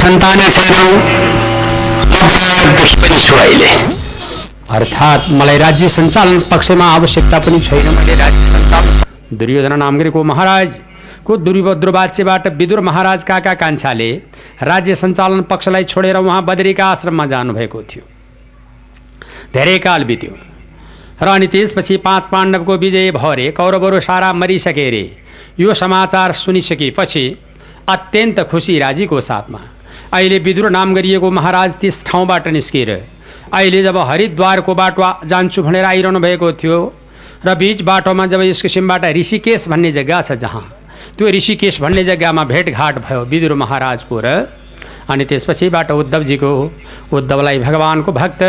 [0.00, 0.88] सन्तानै छैनौ
[3.02, 3.70] पनि छु अहिले।
[4.70, 11.36] अर्थात् मलाई राज्य सञ्चालन पक्षमा आवश्यकता पनि छैन। मैले राज्य सञ्चालन दुर्योधन नाम गरेको महाराजको
[11.36, 14.10] दुर्वाच्यबाट विदुर महाराज काका कान्छाले
[14.62, 18.04] राज्य सञ्चालन पक्षलाई छोडेर उहाँ बद्रीका आश्रममा जानुभएको थियो।
[19.54, 20.34] धेरै काल बित्यो।
[21.22, 25.04] र अनि त्यसपछि पाँच पाण्डवको विजय भयो अरे कौरवहरू सारा मरिसके अरे
[25.60, 27.24] यो समाचार सुनिसकेपछि
[27.88, 29.60] अत्यन्त खुसी राजीको साथमा।
[30.12, 32.90] अहिले विदुर नाम गरिएको महाराज त्यस ठाउँबाट निस्किएर
[33.52, 36.78] अहिले जब हरिद्वारको बाटो जान्छु भनेर आइरहनु भएको थियो
[37.44, 40.64] र बिच बाटोमा जब यस किसिमबाट ऋषिकेश भन्ने जग्गा छ जहाँ
[41.18, 44.46] त्यो ऋषिकेश भन्ने जग्गामा भेटघाट भयो विदुर महाराजको र
[45.10, 46.52] अनि त्यसपछिबाट उद्धवजीको।
[47.12, 48.42] उद्धवलाई भगवान्को भक्त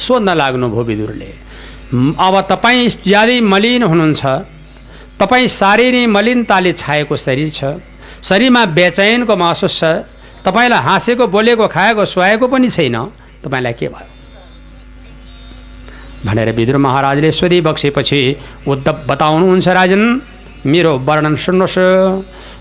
[0.00, 1.30] सोध्न लाग्नुभयो विदुरले
[2.18, 4.22] अब तपाईँ ज्यादै मलिन हुनुहुन्छ
[5.20, 7.64] तपाईँ साह्रै नै मलिनताले छाएको शरीर छ
[8.22, 9.84] शरीरमा बेचैनको महसुस छ।
[10.44, 12.96] तपाईँलाई हाँसेको बोलेको खाएको सुहाएको पनि छैन।
[13.44, 14.10] तपाईँलाई के भयो?
[16.26, 18.20] भनेर विदुर महाराजले सोधी बक्सेपछि
[18.68, 20.02] उद्धव बताउनुहुन्छ राजन।
[20.66, 21.78] मेरो वर्णन सुन्नुहोस्।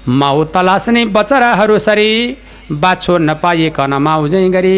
[0.10, 2.38] माउ तलास्ने बचराहरू सरी
[2.72, 4.78] बाछो नपाइकन माउजै गरी।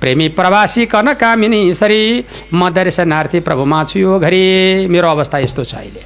[0.00, 5.74] प्रेमी प्रवासी कन कामिनी सरी म दर्शनार्थी प्रभुमा छु यो घरि। मेरो अवस्था यस्तो छ
[5.74, 6.02] अहिले।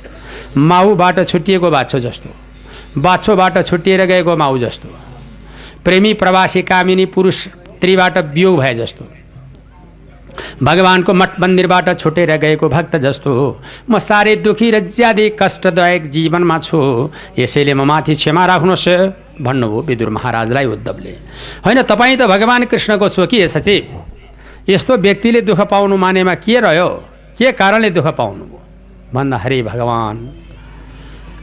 [0.59, 2.45] माउबाट छुट्टिएको बाछो जस्तो।
[2.98, 4.89] बाछोबाट छुट्टिएर गएको माउ जस्तो।
[5.84, 9.05] प्रेमी प्रवासी कामिनी पुरुष स्त्रीबाट वियोग भए जस्तो।
[10.62, 16.58] भगवान्को मठ मन्दिरबाट छुटेर गएको भक्त जस्तो। हो म साह्रै दुखी र ज्यादै कष्टदायक जीवनमा
[16.58, 16.78] छु।
[17.38, 18.88] यसैले म माथि क्षमा राख्नुहोस्
[19.41, 21.12] भन्नुभयो विदुर महाराजलाई उद्धवले।
[21.64, 23.84] होइन तपाईँ त भगवान् कृष्णको स्वकीय सचिव।
[24.69, 26.88] यस्तो व्यक्तिले दुःख पाउनु मानेमा के रह्यो?
[27.38, 28.06] के कारणले दुःख
[29.14, 30.45] भन्दा हरे भगवान्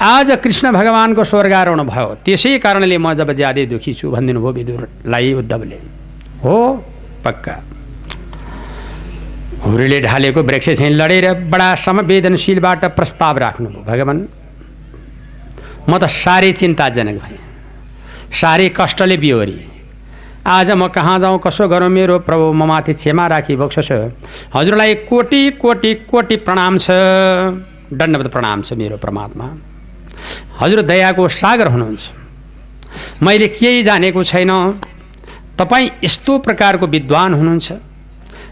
[0.01, 5.33] आज कृष्ण भगवान्को स्वर्गारोहण भयो। त्यसै कारणले म जब ज्यादै दुःखी छु भनिदिनु भयो विदुरलाई
[5.33, 5.77] उद्धवले।
[6.43, 6.55] हो
[7.23, 7.55] पक्का।
[9.63, 14.21] हुरीले ढालेको वृक्ष चाहिँ लडेर बडा संवेदनशीलबाट प्रस्ताव राख्नुभयो भगवान्।
[15.87, 17.39] म त साह्रै चिन्ताजनक भएँ।
[18.31, 19.57] साह्रै कष्टले बिहोरी।
[20.43, 23.91] आज म कहाँ जाउँ कसो गरौँ मेरो प्रभु म माथि क्षमा राखी बक्सोस्
[24.55, 26.91] हजुरलाई कोटि कोटि कोटि प्रणाम छ
[27.87, 29.47] दण्डवत प्रणाम छ मेरो परमात्मा।
[30.59, 34.51] हजुर दयाको सागर हुनुहुन्छ। मैले केही जानेको छैन।
[35.57, 37.71] तपाईँ यस्तो प्रकारको विद्वान हुनुहुन्छ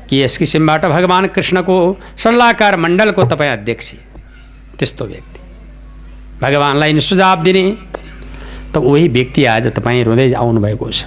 [0.09, 1.75] कि यस किसिमबाट भगवान् कृष्णको
[2.17, 3.93] सल्लाहकार मण्डलको तपाईँ अध्यक्ष?
[4.79, 5.39] त्यस्तो व्यक्ति।
[6.41, 7.63] भगवान्लाई नि सुझाव दिने
[8.73, 11.05] त उही व्यक्ति आज तपाईँ रुँदै आउनुभएको छ।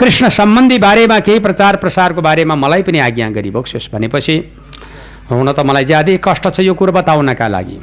[0.00, 4.36] कृष्ण सम्बन्धी बारेमा केही प्रचार प्रसारको बारेमा मलाई पनि आज्ञा गरिबक्सियोस् भनेपछि
[5.30, 7.78] हुन त मलाई ज्यादै कष्ट छ यो कुरो बताउनका लागि।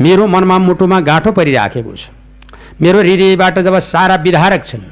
[0.00, 2.10] मेरो मनमा मुटुमा गाँठो परिराखेको छ।
[2.80, 4.82] मेरो हृदयबाट जब सारा विधारक छन्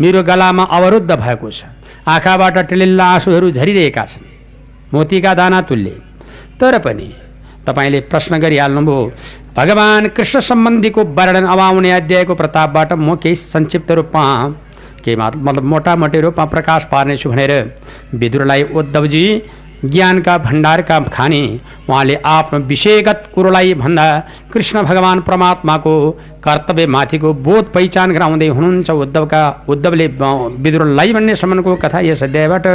[0.00, 1.64] मेरो गलामा अवरुद्ध भएको छ।
[2.08, 4.24] आँखाबाट टिलिल्ला आँसुहरू झरिरहेका छन्।
[4.94, 5.90] मोतीका दाना तुल्य।
[6.60, 7.08] तर पनि
[7.66, 9.10] तपाईँले प्रश्न गरिहाल्नुभयो
[9.56, 14.24] भगवान् कृष्ण सम्बन्धीको वर्णन अब आउने अध्यायको प्रतापबाट म केही संक्षिप्त रूपमा
[15.04, 17.52] केही मतलब मोटामोटी रूपमा प्रकाश पार्नेछु भनेर
[18.14, 19.24] विदुरलाई उद्धवजी
[19.90, 21.42] ज्ञानका भण्डारका खाने
[21.88, 24.06] उहाँले आफ्नो विषयगत कुरोलाई भन्दा
[24.52, 25.94] कृष्ण भगवान् परमात्माको
[26.44, 30.06] कर्तव्यमाथिको बोध पहिचान गराउँदै हुनुहुन्छ उद्धवका उद्धवले
[30.64, 32.66] विदुरलाई भन्ने सम्मको कथा यस अध्यायबाट।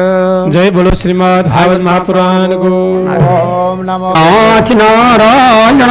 [0.53, 5.81] जय बोलो श्रीमद् भागवत महापुराणको ओम नमो आथि नारायण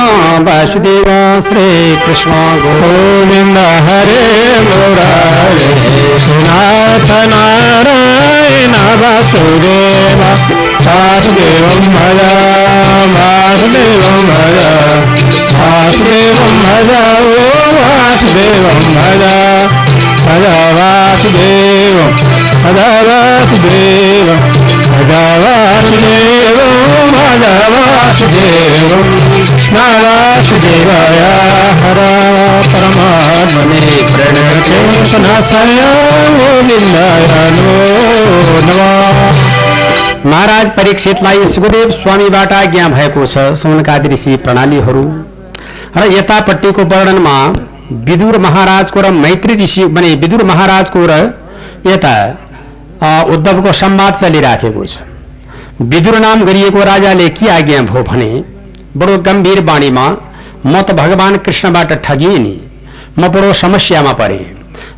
[0.46, 1.10] वासुदेव
[1.48, 1.66] श्री
[2.06, 2.32] कृष्ण
[2.64, 4.20] गोविन्द हरे
[4.68, 5.68] मुरारे
[6.46, 10.59] नाथ नारायण वासुदेव।
[10.90, 12.20] वासुदेवं भज
[13.16, 14.56] वासुदेवं भज
[15.60, 16.90] वासुदेवं भज
[17.28, 17.44] ओ
[17.76, 19.22] वासुदेवं भज
[20.24, 20.44] भज
[20.78, 22.10] वासुदेवं
[22.64, 22.78] भज
[23.08, 24.40] वासुदेवं
[24.90, 25.12] भज
[25.44, 31.20] वासुदेवं भज वासुदेवं कृष्ण वासुदेवाय
[31.82, 32.00] हर
[32.72, 34.80] परमात्मने प्रणते
[35.12, 35.80] सनासय
[36.40, 37.78] गोविन्दाय नो
[38.66, 39.49] नमः
[40.26, 45.02] महाराज परीक्षितलाई सुखदेव स्वामीबाट आज्ञा भएको छ। सौनकादि ऋषि प्रणालीहरू
[45.96, 47.36] र यतापट्टिको वर्णनमा
[48.06, 51.16] विदुर महाराजको र मैत्री ऋषि भने विदुर महाराजको र
[51.86, 52.12] यता
[53.34, 54.98] उद्धवको संवाद चलिराखेको छ।
[55.82, 58.30] विदुर नाम गरिएको राजाले के आज्ञा भयो भने
[58.96, 60.04] बडो गम्भीर बाणीमा
[60.66, 62.56] म त भगवान् कृष्णबाट ठगिएँ नि
[63.18, 64.44] म बडो समस्यामा परेँ।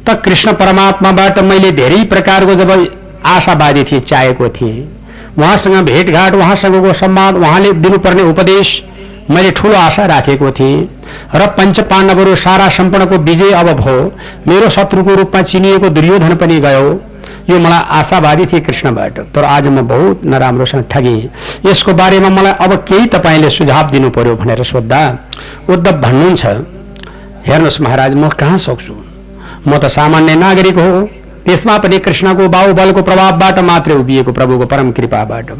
[0.02, 2.74] त कृष्ण परमात्माबाट मैले धेरै प्रकारको जब
[3.34, 4.82] आशावादी थिएँ चाहेको थिएँ।
[5.38, 8.82] उहाँसँग भेटघाट उहाँसँगको संवाद उहाँले दिनुपर्ने उपदेश
[9.30, 10.88] मैले ठुलो आशा राखेको थिएँ।
[11.34, 14.12] र पञ्च पाण्डवहरू सारा सम्पूर्णको विजय अब भयो।
[14.48, 16.90] मेरो शत्रुको रूपमा चिनिएको दुर्योधन पनि गयो।
[17.50, 21.30] यो मलाई आशावादी थिए कृष्णबाट। तर आज म बहुत नराम्रोसँग ठगेँ।
[21.66, 25.02] यसको बारेमा मलाई अब केही तपाईँले सुझाव दिनु पर्यो भनेर सोद्धा
[25.68, 26.44] उद्धव भन्नुहुन्छ।
[27.46, 28.94] हेर्नुहोस् महाराज म कहाँ सक्छु?
[29.68, 35.50] म त सामान्य नागरिक हो। त्यसमा पनि कृष्णको बाहुबलको प्रभावबाट मात्रै उभिएको प्रभुको परम कृपाबाट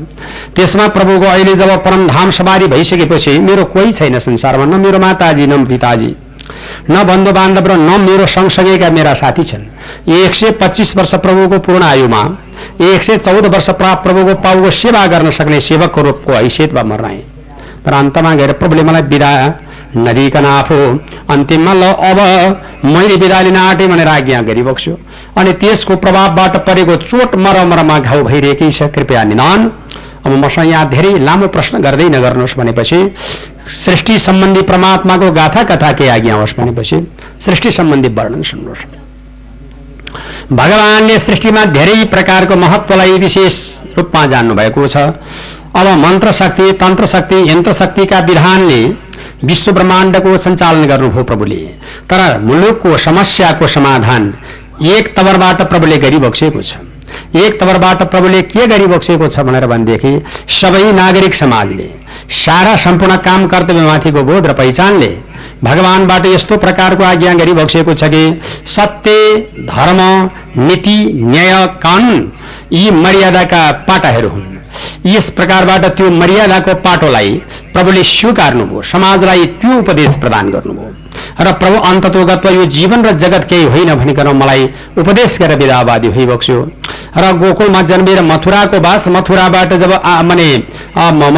[0.56, 5.46] त्यसमा प्रभुको अहिले जब परम धाम सवारी भइसकेपछि मेरो कोही छैन संसारमा न मेरो माताजी
[5.46, 6.14] न पिताजी
[6.90, 9.64] न बन्धु बान्धव र न मेरो सँगसँगैका मेरा साथी छन्।
[10.12, 12.22] एक सय पच्चिस वर्ष प्रभुको पूर्ण आयुमा
[12.82, 17.22] एक सय चौध वर्ष प्रभुको पाउको सेवा गर्न सक्ने सेवकको रूपको हैसियतमा म रहेँ
[17.84, 19.32] तर अन्तमा गएर प्रभुले मलाई विदा
[19.96, 20.76] नदिकन आफू
[21.32, 22.18] अन्तिममा ल अब
[22.84, 24.94] मैले विदा लिन आँटेँ भनेर आज्ञा गरिबक्स्यो।
[25.38, 29.70] अनि त्यसको प्रभावबाट परेको चोट मरमरमा घाउ भइरहेकै छ। कृपया निदान।
[30.26, 32.98] अब मसँग यहाँ धेरै लामो प्रश्न गर्दै नगर्नुहोस् भनेपछि
[33.66, 36.98] सृष्टि सम्बन्धी परमात्माको गाथा कथा के आज्ञा होस् भनेपछि
[37.40, 38.84] सृष्टि सम्बन्धी वर्णन सुन्नुहोस्।
[40.52, 43.54] भगवानले सृष्टिमा धेरै प्रकारको महत्वलाई विशेष
[43.96, 44.96] रूपमा जान्नुभएको छ।
[45.74, 48.82] अब मन्त्र शक्ति तन्त्र शक्ति यन्त्र शक्तिका विधानले
[49.44, 51.60] विश्व ब्रह्माण्डको सञ्चालन गर्नुभयो प्रभुले।
[52.10, 54.32] तर मुलुकको समस्याको समाधान
[54.82, 56.76] एक तवरबाट प्रभुले गरिबक्सेको छ।
[57.36, 60.12] एक तवरबाट प्रभुले के गरिबक्सेको छ भनेर भनेदेखि
[60.50, 61.88] सबै नागरिक समाजले
[62.36, 65.10] सारा सम्पूर्ण काम कर्तव्यमाथिको बोध र पहिचानले
[65.64, 68.22] भगवानबाट यस्तो प्रकारको आज्ञा गरिबक्सेको छ कि
[68.76, 69.12] सत्य
[69.68, 70.00] धर्म
[70.58, 72.32] नीति न्याय कानुन
[72.72, 74.50] यी मर्यादाका पाटाहरू हुन्।
[75.06, 77.30] यस प्रकारबाट त्यो मर्यादाको पाटोलाई
[77.72, 81.01] प्रभुले स्वीकार्नुभयो समाजलाई त्यो उपदेश प्रदान गर्नुभयो।
[81.40, 84.64] र प्रभु अन्तत्वगत्व यो जीवन र जगत केही होइन भनिकन मलाई
[84.98, 86.60] उपदेश गरेर विधावादी भइबक्स्यो
[87.18, 89.92] र गोकुलमा जन्मेर मथुराको बास मथुराबाट जब
[90.24, 90.48] माने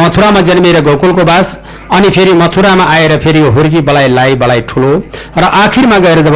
[0.01, 1.59] मथुरामा जन्मेर गोकुलको बास
[1.91, 4.91] अनि फेरि मथुरामा आएर फेरि यो हुर्की बलाई लाई बलाई ठुलो
[5.37, 6.35] र आखिरमा गएर जब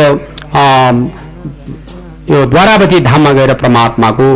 [2.31, 4.29] यो द्वारावती धाममा गएर परमात्माको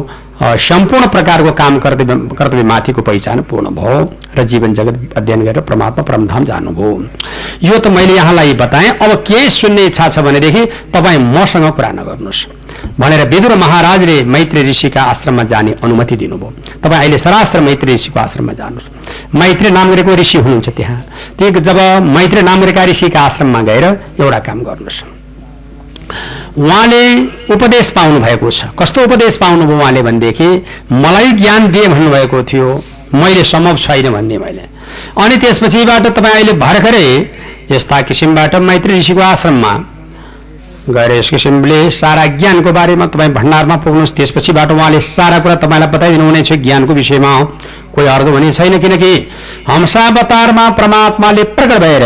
[0.62, 4.00] सम्पूर्ण प्रकारको काम कर्तव्य कर्तव्यमाथिको पहिचान पूर्ण भयो।
[4.38, 6.92] र जीवन जगत अध्ययन गरेर परमात्मा परमधाम जानुभयो।
[7.64, 12.46] यो त मैले यहाँलाई बताएँ अब के सुन्ने इच्छा छ भनेदेखि तपाईँ मसँग कुरा नगर्नुहोस्।
[13.00, 18.54] भनेर विदुर महाराजले मैत्री ऋषिका आश्रममा जाने अनुमति दिनुभयो। तपाईँ अहिले सरास्त्र मैत्री ऋषिको आश्रममा
[18.54, 21.00] जानुहोस्। मैत्री नाम गरेको ऋषि हुनुहुन्छ त्यहाँ।
[21.38, 21.78] त्यो जब
[22.10, 23.86] मैत्री नाम गरेका ऋषिका आश्रममा गएर
[24.20, 25.02] एउटा काम गर्नुहोस्।
[26.54, 27.04] उहाँले
[27.54, 30.50] उपदेश पाउनु भएको छ। कस्तो उपदेश पाउनुभयो उहाँले भनेदेखि
[30.92, 32.70] मलाई ज्ञान दिए भन्नुभएको थियो।
[33.14, 34.66] मैले सम्भव छैन भन्ने मैले।
[35.18, 37.08] अनि त्यसपछिबाट तपाईँ अहिले भर्खरै
[37.72, 39.74] यस्ता किसिमबाट मैत्री ऋषिको आश्रममा
[40.90, 46.24] गएर यस किसिमले सारा ज्ञानको बारेमा तपाईँ भण्डारमा पुग्नुहोस्। त्यसपछिबाट उहाँले सारा कुरा तपाईँलाई बताइदिनु
[46.24, 47.34] हुनेछ ज्ञानको विषयमा
[47.96, 49.14] कोही अर्थ भने छैन। किनकि
[49.70, 52.06] हंसावतारमा परमात्माले प्रकट भएर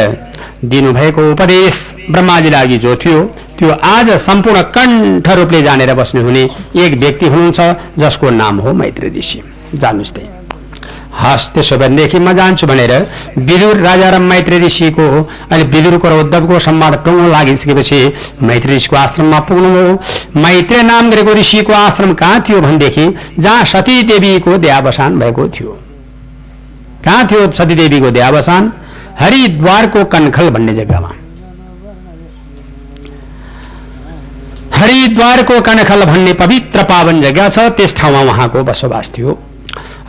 [0.66, 1.74] दिनुभएको उपदेश
[2.12, 3.22] ब्रह्माजी लागि जो थियो
[3.58, 6.44] त्यो आज सम्पूर्ण कण्ठ रूपले जानेर बस्ने हुने
[6.76, 9.42] एक व्यक्ति हुनुहुन्छ जसको नाम हो मैत्री ऋषि।
[9.76, 10.30] जान्नुहोस् त्यही।
[11.18, 12.94] हस् त्यसो भनेदेखि म जान्छु भनेर
[13.40, 15.08] विदुर राजा र मैत्री ऋषिको
[15.52, 18.02] अहिले विदुरको र उद्धवको संवाद टुङ्गो लागिसकेपछि
[18.44, 19.98] मैत्री ऋषिको आश्रममा पुग्नुभयो
[20.42, 23.06] मैत्री नाम गरेको ऋषिको आश्रम कहाँ थियो भनेदेखि
[23.40, 25.78] जहाँ सती देवीको देहावसान भएको थियो।
[27.06, 28.72] कहाँ थियो सती देवीको देहावसान?
[29.20, 31.12] हरिद्वारको कनखल भन्ने जग्गामा।
[34.76, 39.38] हरिद्वारको कनखल भन्ने पवित्र पावन जग्गा छ त्यस ठाउँमा उहाँको बसोबास थियो।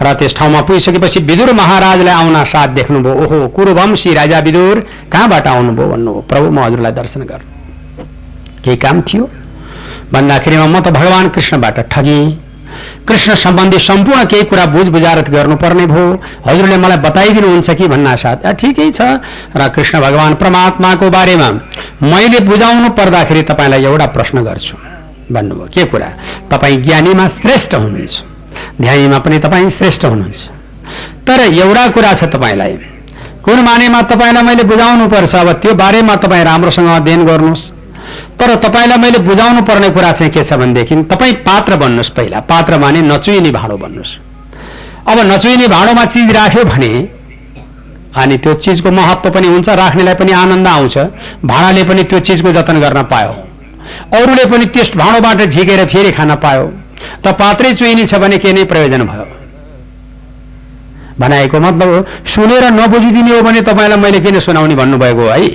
[0.03, 5.89] र त्यस ठाउँमा पुगिसकेपछि विदुर महाराजलाई आउन साथ देख्नुभयो। ओहो कुरुवंशी राजा विदुर कहाँबाट आउनुभयो
[5.89, 6.21] भन्नुभयो?
[6.21, 7.41] प्रभु म हजुरलाई दर्शन गर।
[8.65, 9.31] केही काम थियो?
[10.13, 12.45] भन्दाखेरिमा म त भगवान् कृष्णबाट ठगेँ।
[13.09, 18.47] कृष्ण सम्बन्धी सम्पूर्ण केही कुरा बुझ बुझारत गर्नुपर्ने भयो। हजुरले मलाई बताइदिनुहुन्छ कि भन्ना साथ
[18.47, 19.01] "आ, ठिकै छ।
[19.57, 21.51] र कृष्ण भगवान् परमात्माको बारेमा
[22.03, 24.77] मैले बुझाउनु पर्दाखेरि तपाईँलाई एउटा प्रश्न गर्छु।
[25.33, 26.09] भन्नुभयो। के कुरा?
[26.51, 28.38] तपाईँ ज्ञानीमा श्रेष्ठ हुनुहुन्छ।
[28.81, 30.41] ध्यानीमा पनि तपाईँ श्रेष्ठ हुनुहुन्छ।
[31.27, 32.73] तर एउटा कुरा छ तपाईँलाई।
[33.45, 37.65] कुन मानेमा तपाईँलाई मैले बुझाउनु पर्छ अब त्यो बारेमा तपाईँ राम्रोसँग अध्ययन गर्नुहोस्।
[38.39, 42.79] तर तपाईँलाई मैले बुझाउनु पर्ने कुरा चाहिँ के छ भनेदेखि तपाईँ पात्र बन्नुहोस् पहिला। पात्र
[42.79, 44.13] माने नचुइने भाँडो बन्नुहोस्।
[45.09, 46.93] अब नचुइने भाँडोमा चिज राख्यो भने
[48.17, 50.97] अनि त्यो चिजको महत्त्व पनि हुन्छ राख्नेलाई पनि आनन्द आउँछ।
[51.45, 53.33] भाँडाले पनि त्यो चिजको जतन गर्न पायो।
[54.13, 56.67] अरूले पनि त्यस भाँडोबाट झिकेर फेरि खान पायो।
[57.25, 59.27] त पात्रै चुइने छ भने के नै प्रयोजन भयो।
[61.19, 65.51] भनाएको मतलब हो, सुनेर नबुझिदिने हो भने तपाईँलाई मैले किन सुनाउने भन्नुभएको हो है?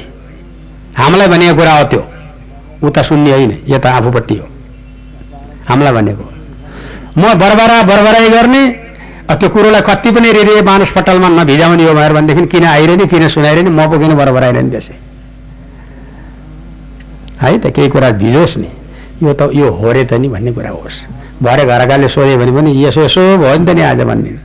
[0.98, 2.02] हामीलाई भनेको कुरा हो त्यो।
[2.84, 4.48] उता सुन्ने होइन यता आफूपट्टि हो।
[5.70, 6.24] हामीलाई भनेको
[7.18, 8.62] म बरबरा बरबराई गर्ने
[9.34, 13.70] त्यो कुरोलाई कति पनि रेडियो मानस पटलमा नभिजाउने हो भएर भनेदेखि किन आइरहने किन सुनाइरहने
[13.70, 14.96] म पो किन बराबर आइरहने त्यसै?
[17.42, 18.70] है त केही कुरा भिजोस् नि।
[19.24, 20.98] यो त यो हो रे त नि भन्ने कुरा होस्।
[21.44, 24.40] भरे घरकाले सोध्यो भने पनि यसो यसो भयो नि त नि आज भनिदिनु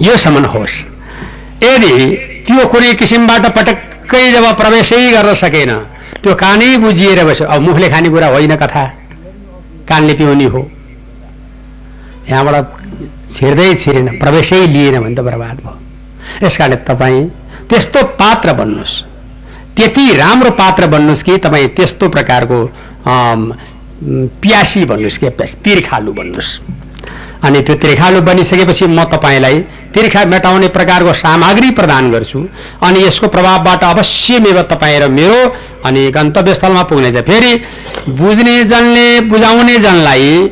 [0.00, 0.74] योसम्म होस्।
[1.62, 1.92] यदि
[2.46, 5.70] त्यो कुनै किसिमबाट पटक्कै जब प्रवेशै गर्न सकेन
[6.22, 8.84] त्यो कानै बुझिएर बस्यो। अब मुखले खाने कुरा होइन कथा।
[9.88, 10.60] कानले पिउने हो।
[12.28, 12.56] यहाँबाट
[13.28, 15.76] छिर्दै छिरेन प्रवेशै लिएन भने त बर्बाद भयो।
[16.42, 17.20] यस कारणले तपाईँ
[17.68, 18.94] त्यस्तो पात्र बन्नुहोस्।
[19.76, 22.58] त्यति राम्रो पात्र बन्नुहोस् कि तपाईँ त्यस्तो प्रकारको
[24.04, 26.50] प्यासी बन्नुहोस् कि प्यास तिर्खालु बन्नुहोस्
[27.44, 29.60] अनि त्यो तिर्खालु बनिसकेपछि म तपाईँलाई
[29.94, 32.40] तिर्खा मेटाउने प्रकारको सामग्री प्रदान गर्छु।
[32.82, 35.38] अनि यसको प्रभावबाट अवश्यमेव तपाईँ र मेरो
[35.84, 37.52] अनि गन्तव्यस्थलमा पुग्नेछ। फेरि
[38.10, 40.50] बुझ्ने जनले बुझाउने जनलाई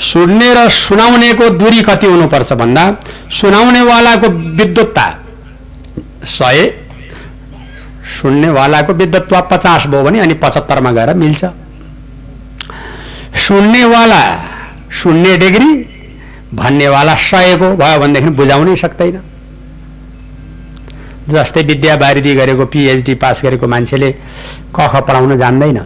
[0.00, 2.84] सुन्ने र सुनाउनेको दूरी कति हुनुपर्छ भन्दा
[3.30, 5.06] सुनाउनेवालाको विद्वत्ता
[6.24, 6.58] सय
[8.20, 11.44] सुन्नेवालाको विद्वत्व पचास भयो भने अनि पचहत्तरमा गएर मिल्छ।
[13.46, 14.22] सुन्नेवाला
[14.98, 15.70] शून्य डिग्री
[16.60, 19.16] भन्नेवाला सयको भयो भनेदेखि बुझाउनै सक्दैन।
[21.30, 21.94] जस्तै विद्या
[22.40, 24.10] गरेको पिएचडी पास गरेको मान्छेले
[24.74, 25.78] क ख पढाउन जान्दैन।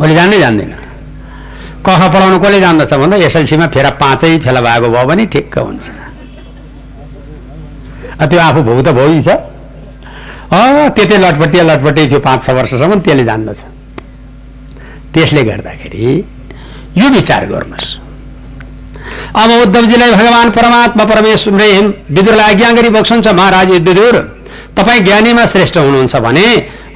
[0.00, 0.72] उसले जान्दै जान्दैन।
[1.86, 5.86] क ख पढाउनु कसले जान्दछ भन्दा एसएलसीमा फेर पाँचै फेला भएको भयो भने ठिक्क हुन्छ।
[8.30, 9.28] त्यो आफू भोग त भोगी छ।
[10.54, 13.60] अँ त्यतै लटपटिया लटपटी थियो पाँच छ वर्षसम्म त्यसले जान्दछ।
[15.16, 16.08] त्यसले गर्दाखेरि
[17.00, 17.88] यो विचार गर्नुहोस्।
[19.40, 21.68] अब उद्धवजीलाई भगवान् परमात्मा परमेश्वरले
[22.16, 24.16] विदुरलाई आज्ञा गरी बक्सन्छ महाराज विदुर
[24.76, 26.46] तपाईँ ज्ञानीमा श्रेष्ठ हुनुहुन्छ भने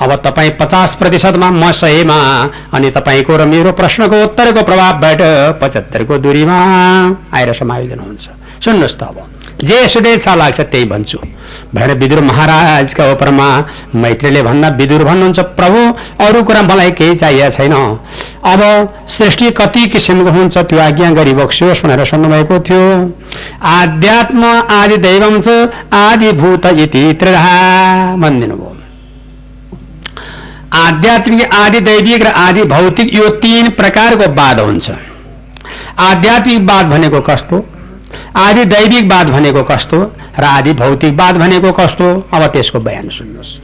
[0.04, 2.18] अब तपाईँ पचास प्रतिशतमा म सयमा
[2.76, 5.20] अनि तपाईँको र मेरो प्रश्नको उत्तरको प्रभावबाट
[5.60, 6.58] पचहत्तरको दूरीमा
[7.32, 8.24] आएर समायोजन हुन्छ।
[8.64, 9.16] सुन्नुहोस् त अब।
[9.60, 11.18] जे सुडे छ लाग्छ त्यही भन्छु।
[11.74, 13.48] भनेर विदुर महाराजका उपरमा
[13.94, 15.80] मैत्रीले भन्दा विदुर भन्नुहुन्छ प्रभु
[16.26, 17.74] अरू कुरा मलाई केही चाहिएको छैन।
[18.44, 18.60] अब
[19.08, 22.84] सृष्टि कति किसिमको हुन्छ त्यो आज्ञा गरी भनेर सुन्नुभएको थियो।
[23.70, 25.48] आध्यात्म आदि दैवम च
[25.94, 28.76] आदि भूत इति त्रिधा भनिदिनु भयो
[30.78, 34.90] आध्यात्मिक आदि दैविक र आदि भौतिक यो तीन प्रकारको वाद हुन्छ।
[36.00, 37.56] आध्यात्मिकवाद भनेको कस्तो?
[38.36, 39.98] आदि दैविकवाद भनेको कस्तो
[40.38, 42.06] र आदि भौतिकवाद भनेको कस्तो?
[42.32, 43.58] अब त्यसको बयान सुन्नुहोस्।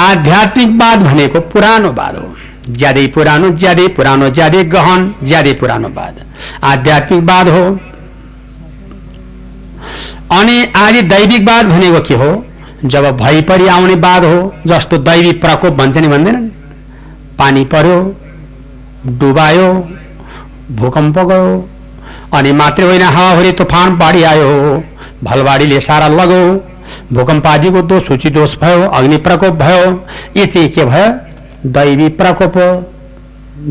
[0.00, 2.28] आध्यात्मिकवाद भनेको पुरानो वाद हो।
[2.70, 6.14] ज्यादै पुरानो ज्यादै पुरानो ज्यादै गहन ज्यादै पुरानो वाद
[6.62, 7.64] आध्यात्मिकवाद हो।
[10.32, 12.44] अनि आदि दैविकवाद भनेको के हो?
[12.84, 16.48] जब भइपरि आउने वाद हो जस्तो दैवी प्रकोप भन्छ नि भन्दैनन्
[17.38, 17.96] पानी पर्यो
[19.20, 19.68] डुबायो
[20.70, 21.52] भूकम्प गयो
[22.32, 24.82] अनि मात्रै होइन हावाहुरी तुफान बाढी आयो।
[25.24, 26.42] भलबाढीले सारा लगो।
[27.12, 29.84] भूकम्प आदिको दोष सूची दोष भयो अग्नि प्रकोप भयो
[30.36, 31.06] यो चाहिँ के भयो
[31.72, 32.66] दैवी प्रकोप हो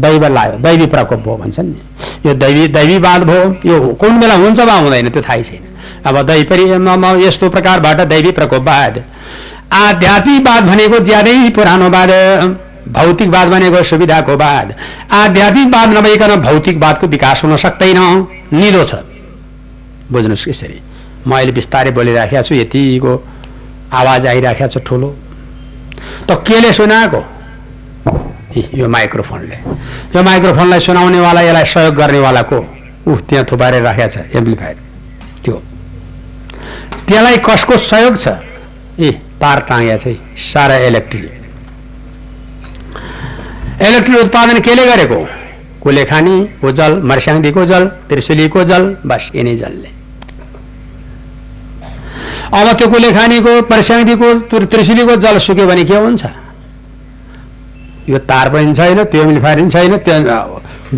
[0.02, 1.80] दैव लायो। दैवी प्रकोप हो भन्छन् नि।
[2.26, 5.64] यो दैवी दैवीवाद भयो। यो कुन बेला हुन्छ वा हुँदैन त्यो थाहै छैन।
[6.06, 6.64] अब दैपरि
[7.26, 9.04] यस्तो प्रकारबाट दैवी प्रकोपवाद
[9.74, 12.12] आध्यात्मिकवाद भनेको ज्यादै पुरानो वाद
[12.90, 14.74] भौतिकवाद भनेको सुविधाको वाद
[15.12, 18.00] आध्यात्मिकवाद नभइकन भौतिकवादको विकास हुन सक्दैन।
[18.54, 18.94] निलो छ।
[20.12, 20.80] बुझ्नुहोस् यसरी।
[21.28, 23.14] म अहिले बिस्तारै बोलिराखेको छु यतिको
[23.92, 25.10] आवाज आइराखेको छ ठुलो।
[26.28, 27.22] त केले सुनाएको?
[28.54, 29.58] यो माइक्रोफोनले।
[30.14, 32.60] यो माइक्रोफोनलाई सुनाउनेवाला यसलाई सहयोग गर्नेवाला को?
[33.08, 34.78] ऊ त्यहाँ थुपारेर राखेको छ एम्प्लिफायर।
[35.44, 35.56] त्यो।
[37.08, 38.28] त्यसलाई कसको सहयोग छ?
[39.00, 41.24] ए तार टाँग्या छ है, सारा इलेक्ट्रिक
[43.82, 45.18] इलेक्ट्रिक उत्पादन केले गरेको?
[45.84, 49.90] कुलेखानीको जल मर्स्याङदीको जल त्रिशुलीको जल बस यिनै जलले
[52.60, 56.24] अब त्यो कुलेखानीको मर्स्याङदीको त्रि- त्रिशुलीको जल सुक्यो भने के हुन्छ
[58.10, 60.18] यो तार पनि छैन त्यो पनि छैन त्यो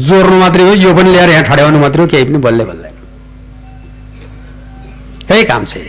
[0.07, 2.89] जोड्नु मात्रै हो यो पनि ल्याएर यहाँ ठड्याउनु मात्रै हो केही पनि बल्लै बल्लै
[5.29, 5.87] केही काम छैन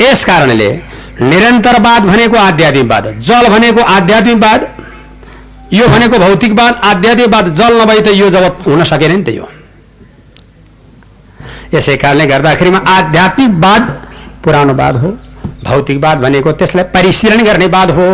[0.00, 0.70] यस कारणले
[1.30, 4.60] निरन्तरवाद भनेको आध्यात्मिकवाद जल भनेको आध्यात्मिकवाद
[5.72, 9.48] यो भनेको भौतिकवाद आध्यात्मिकवाद जल नभए त यो जब हुन सकेन नि त यो।
[11.74, 13.82] यसै कारणले गर्दाखेरिमा आध्यात्मिकवाद
[14.44, 15.08] पुरानो वाद हो
[15.64, 18.04] भौतिकवाद भनेको त्यसलाई परिशीलन गर्ने वाद हो।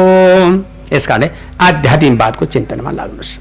[0.93, 1.29] यस कारणले
[1.61, 3.33] आध्यात्मिकवादको चिन्तनमा लाग्नुहोस्।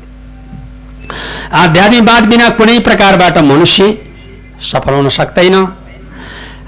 [1.53, 3.83] आध्यात्मिकवाद बिना कुनै प्रकारबाट मनुष्य
[4.71, 5.55] सफल हुन सक्दैन।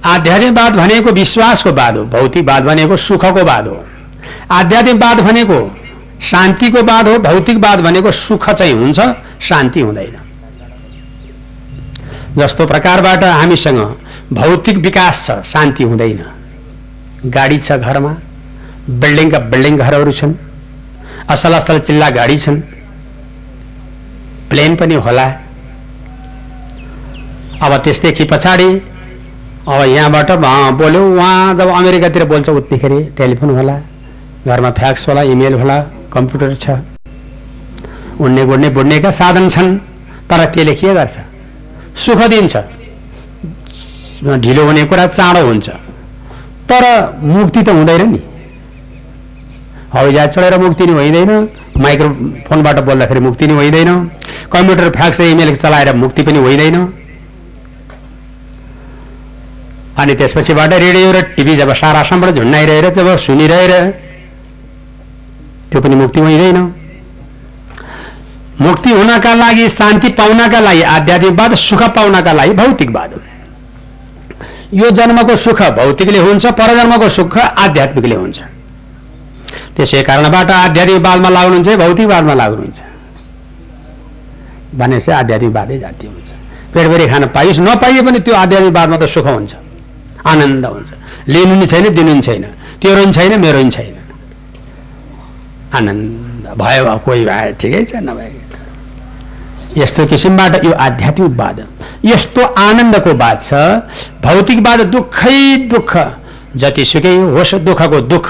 [0.05, 3.77] आध्यात्मिकवाद भनेको विश्वासको वाद हो भौतिकवाद भनेको सुखको वाद हो।
[4.51, 5.59] आध्यात्मिकवाद भनेको
[6.21, 8.99] शान्तिको वाद हो भौतिकवाद भनेको सुख चाहिँ हुन्छ
[9.41, 10.17] शान्ति हुँदैन।
[12.37, 13.79] जस्तो प्रकारबाट हामीसँग
[14.33, 16.23] भौतिक विकास छ शान्ति हुँदैन।
[17.25, 18.15] गाडी छ घरमा
[18.89, 20.33] बिल्डिङका बिल्डिङ घरहरू छन्
[21.29, 22.59] असल असल चिल्ला गाडी छन्
[24.49, 25.27] प्लेन पनि होला।
[27.61, 28.69] अब त्यसदेखि पछाडि
[29.67, 30.31] अब यहाँबाट
[30.79, 33.79] बोल्यो उहाँ जब अमेरिकातिर बोल्छ उतिखेर टेलिफोन होला
[34.47, 35.79] घरमा फ्याक्स होला इमेल होला
[36.13, 36.69] कम्प्युटर छ।
[38.19, 39.77] उड्ने गुड्ने बुड्नेका साधन छन्
[40.29, 41.17] तर त्यसले के गर्छ?
[41.95, 42.55] सुख दिन्छ।
[44.43, 45.69] ढिलो हुने कुरा चाँडो हुन्छ।
[46.69, 46.83] तर
[47.23, 48.21] मुक्ति त हुँदैन नि।
[49.93, 51.31] हवाईजहाज चढेर मुक्ति नि भइँदैन।
[51.79, 53.89] माइक्रोफोनबाट बोल्दाखेरि मुक्ति नि भइँदैन।
[54.51, 56.75] कम्प्युटर फ्याक्स इमेल चलाएर मुक्ति पनि होइँदैन
[59.97, 63.71] अनि त्यसपछिबाट रेडियो र टिभी जब सारासम्मबाट झुन्डाइरहेर जब सुनिरहेर
[65.71, 66.57] त्यो पनि मुक्ति हुँदैन
[68.61, 73.11] मुक्ति हुनका लागि शान्ति पाउनका लागि आध्यात्मिकवाद सुख पाउनका लागि भौतिकवाद
[74.73, 78.39] यो जन्मको सुख भौतिकले हुन्छ परजन्मको सुख आध्यात्मिकले हुन्छ।
[79.75, 82.79] त्यसै कारणबाट आध्यात्मिकवादमा लाग्नुहुन्छ भौतिकवादमा लाग्नुहुन्छ
[84.79, 86.29] भनेपछि आध्यात्मिकवादै जाति हुन्छ।
[86.73, 89.53] पेटभरि खान पाइयोस् नपाइए पनि त्यो आध्यात्मिकवादमा त सुख हुन्छ।
[90.25, 90.89] आनन्द हुन्छ।
[91.33, 92.43] लिनु नि छैन दिनु नि छैन।
[92.81, 93.95] तेरो नि छैन मेरो नि छैन।
[95.77, 98.31] आनन्द भयो भयो कोही भए ठिकै छ नभए
[99.77, 101.57] यस्तो किसिमबाट यो आध्यात्मिकवाद
[102.05, 103.53] यस्तो आनन्दको बात छ
[104.25, 105.39] भौतिकवाद दुःखै
[105.73, 105.91] दुःख
[106.55, 108.27] जतिसुकै होस् दुःखको दुःख।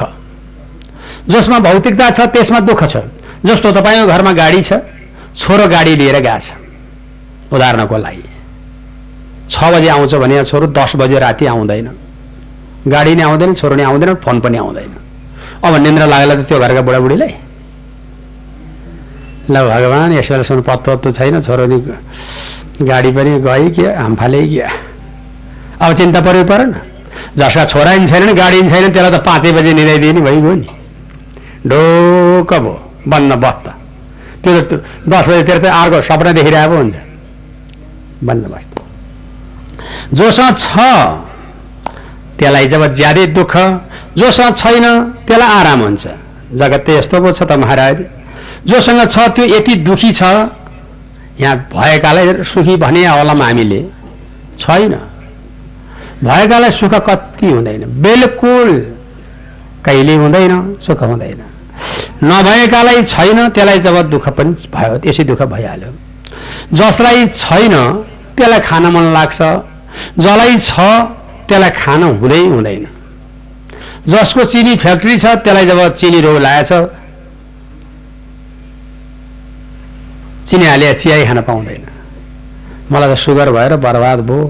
[1.29, 2.97] जसमा भौतिकता छ त्यसमा दुःख छ।
[3.45, 4.71] जस्तो तपाईँको घरमा गाडी छ
[5.35, 6.47] छोरो गाडी लिएर गएको छ।
[7.53, 8.27] उदाहरणको लागि
[9.49, 11.87] छ बजे आउँछ भने छोरो दस बजे राति आउँदैन।
[12.87, 14.91] गाडी नै आउँदैन छोरो नै आउँदैन फोन पनि आउँदैन।
[15.65, 17.33] अब निन्द्रा लागेला त त्यो घरका बुढाबुढीलाई
[19.49, 21.77] ल भगवान् यस बेलासम्म पत्तो छैन छोरो नि
[22.89, 24.59] गाडी पनि गयो कि हामफाले कि?
[25.83, 26.71] अब चिन्ता पऱ्यो परेन।
[27.37, 30.67] जसका छोरा नि छैनन् गाडी नि छैन त्यसलाई त पाँचै बजे निदाइदिए नि भइगयो नि।
[31.67, 32.73] ढोक भयो
[33.11, 33.65] बन्न बस्त
[34.43, 34.71] त्यो त
[35.11, 36.95] दस बजीतिर त अर्को सपना देखिरहेको हुन्छ।
[38.23, 38.71] बन्न बस्त
[40.13, 40.63] जोसँग छ
[42.39, 43.53] त्यसलाई जब ज्यादै दुःख
[44.19, 44.85] जोसँग छैन
[45.27, 46.05] त्यसलाई आराम हुन्छ।
[46.59, 47.97] जगत त यस्तो पो छ त महाराज।
[48.67, 50.23] जोसँग छ त्यो यति दुखी छ।
[51.39, 53.81] यहाँ भएकालाई सुखी भने होलाम हामीले
[54.59, 54.93] छैन।
[56.23, 58.69] भएकालाई सुख कति हुँदैन। बिल्कुल
[59.85, 60.53] कहिले हुँदैन
[60.83, 61.41] सुख हुँदैन।
[62.23, 65.91] नभएकालाई छैन त्यसलाई जब दुःख पनि भयो त्यसै दुःख भइहाल्यो।
[66.75, 67.75] जसलाई छैन
[68.35, 69.39] त्यसलाई खान मन लाग्छ।
[70.19, 70.71] जसलाई छ
[71.47, 72.85] त्यसलाई खान हुँदै हुँदैन।
[74.07, 76.71] जसको चिनी फ्याक्ट्री छ त्यसलाई जब चिनी रोग लागेछ
[80.49, 81.83] चिनी हालेर चिया खान पाउँदैन।
[82.91, 84.45] मलाई त सुगर भएर बर्बाद भयो।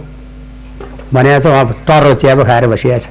[1.13, 3.07] भनेको छ उहाँ टर्रो चिया पो खाएर बसिएको छ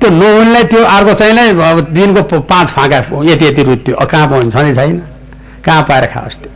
[0.00, 2.98] त्यो नहुनेलाई त्यो अर्को चाहिँलाई अब दिनको पाँच फाँका
[3.30, 4.98] यति यति रुत्यो कहाँ पाउँछ नै छैन।
[5.64, 6.50] कहाँ पाएर खाओस् त्यो?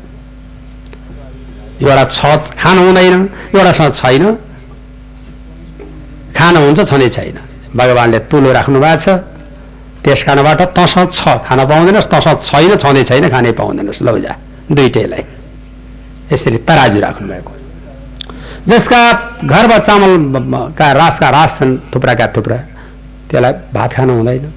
[1.81, 3.15] एउटा छ खानु हुँदैन
[3.55, 4.25] एउटासँग छैन।
[6.37, 7.39] खान हुन्छ छँदै छैन।
[7.77, 9.09] भगवान्ले तुलो राख्नु भएको छ।
[10.05, 14.33] त्यस कारणबाट तसँग छ। खान पाउँदैनस् तसँग छैन छँदै छैन खानै पाउँदैनस्। लौ जा
[14.73, 15.23] दुइटैलाई
[16.33, 17.53] यसरी तराजु राख्नु भएको
[18.69, 19.01] जसका
[19.45, 22.57] घरमा चामल ब- ब- का रासका रास छन् थुप्राका थुप्रा
[23.31, 24.53] त्यसलाई भात खानु हुँदैन।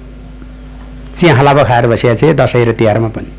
[1.16, 3.32] चिया हालाबा खाएर बसिएको छ दसैँ र तिहारमा पनि।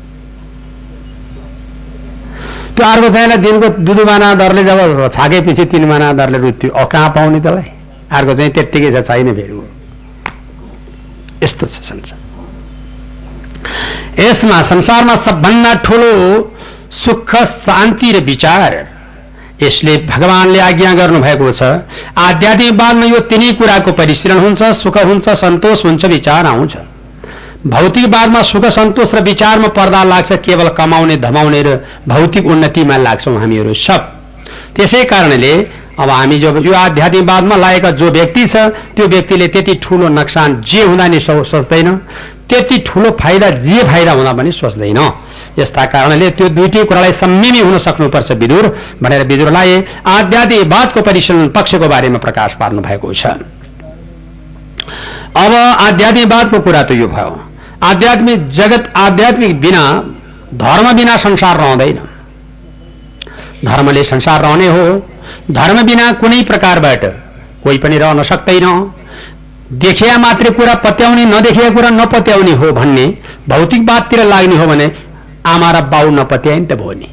[2.74, 6.84] त्यो अर्को चाहिँलाई दिनको दुई दुई माना दरले जब छाकेपछि तिन माना दरले रुत्यो अ
[6.84, 7.70] कहाँ पाउने त्यसलाई?
[8.10, 9.54] अर्को चाहिँ त्यत्तिकै छ छैन फेरि।
[11.44, 12.18] यस्तो छ संसार
[14.20, 16.12] यसमा संसारमा सबभन्दा ठुलो
[16.94, 18.74] सुख शान्ति र विचार
[19.62, 21.62] यसले भगवान्ले आज्ञा गर्नुभएको छ
[22.20, 26.76] आध्यात्मिकवादमा यो तिनै कुराको परिशीलन हुन्छ सुख हुन्छ सन्तोष हुन्छ विचार आउँछ
[27.66, 31.76] भौतिकवादमा सुख सन्तोष र विचारमा पर्दा लाग्छ केवल कमाउने धमाउने र
[32.08, 34.10] भौतिक उन्नतिमा लाग्छौँ हामीहरू सब
[34.76, 35.54] त्यसै कारणले
[35.98, 38.56] अब हामी जो यो आध्यात्मिकवादमा लागेका जो व्यक्ति छ
[38.96, 41.88] त्यो व्यक्तिले त्यति ठुलो नोक्सान जे हुँदा नि सोच्दैन
[42.48, 45.00] त्यति ठुलो फाइदा जे फाइदा हुँदा पनि सोच्दैन।
[45.58, 48.66] यस्ता कारणले त्यो दुइटै कुरालाई संयमी हुन सक्नुपर्छ विदुर
[49.02, 53.26] भनेर विदुरलाई आध्यात्मिकवादको परिशीलन पक्षको बारेमा प्रकाश पार्नु भएको छ।
[55.36, 57.40] अब आध्यात्मिकवादको कुरा त यो भयो।
[57.82, 59.84] आध्यात्मिक जगत आध्यात्मिक बिना
[60.54, 61.98] धर्म बिना संसार रहँदैन।
[63.64, 64.84] धर्मले संसार रहने हो
[65.50, 67.04] धर्म बिना कुनै प्रकारबाट
[67.64, 68.66] कोही पनि रहन सक्दैन।
[69.72, 73.06] देखिया मात्रै कुरा पत्याउने नदेखिया कुरा नपत्याउने हो भन्ने
[73.48, 74.86] भौतिकवादतिर लाग्ने हो भने
[75.46, 77.08] आमा र बाउ नपत्याए नि त भयो नि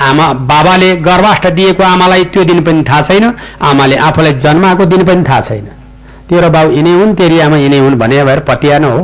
[0.00, 3.24] आमा बाबाले गर्भाष्ट दिएको आमालाई त्यो दिन पनि थाहा छैन
[3.60, 5.66] आमाले आफूलाई जन्माएको दिन पनि थाहा छैन।
[6.28, 9.00] तेरो बाउ यिनै हुन् तेरी आमा यिनै हुन् भने भएर पतिया न हो।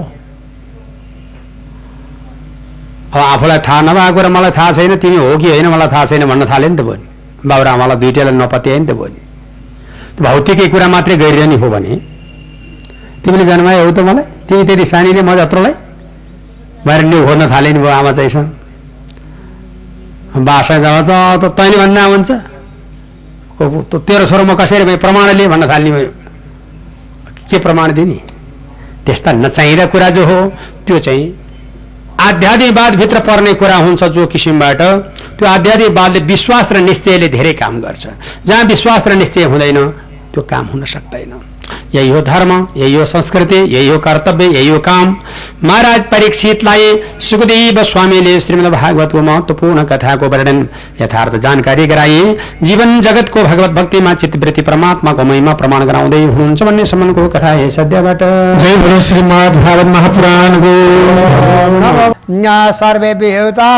[3.13, 6.25] अब आफूलाई थाहा नभएको र मलाई थाहा छैन तिमी हो कि होइन मलाई थाहा छैन
[6.25, 7.16] भन्न थाल्यो नि त भयो
[7.47, 9.21] आमालाई दुइटैलाई नपत्यायो नि त नि
[10.25, 11.93] भौतिकै कुरा मात्रै गरिरहने हो भने
[13.23, 14.25] तिमीले जन्मायो हो त मलाई?
[14.49, 15.75] तिमी त्यति सानीले म जत्रोलाई?
[16.87, 18.49] बाहिर न्यु खोज्न थाले नि भयो आमा चाहिँसँग।
[20.47, 22.31] बासा जाँदा त तैँले भन्दा हुन्छ
[24.07, 26.11] तेरो छोरो म कसरी भयो प्रमाणले भन्न थाल्ने भयो।
[27.51, 28.19] के प्रमाण दिने?
[29.07, 30.39] त्यस्ता नचाहिँदा कुरा जो हो
[30.87, 31.27] त्यो चाहिँ
[32.21, 34.81] आध्यात्मिकवादभित्र पर्ने कुरा हुन्छ जो किसिमबाट
[35.39, 38.07] त्यो आध्यात्मिकवादले विश्वास र निश्चयले धेरै काम गर्छ
[38.47, 39.79] जहाँ विश्वास र निश्चय हुँदैन
[40.33, 41.33] त्यो काम हुन सक्दैन
[41.95, 45.15] यही हो धर्म यही हो संस्कृति यही हो कर्तव्य यही हो काम
[45.65, 46.93] महाराज परीक्षितलाई
[47.29, 50.67] सुखदेव स्वामीले श्रीमद् भागवतको महत्त्वपूर्ण कथाको वर्णन
[51.01, 52.21] यथार्थ जानकारी गराए
[52.63, 58.27] जीवन जगतको भगवत भक्तिमा चित्तवृत्ति परमात्माको महिमा प्रमाण गराउँदै हुनुहुन्छ भन्ने सम्बन्धको कथा हे सद्यबाट
[58.59, 59.57] जय श्रीमद्
[59.95, 60.75] महापुराणको
[62.79, 63.73] सर्वे विहुता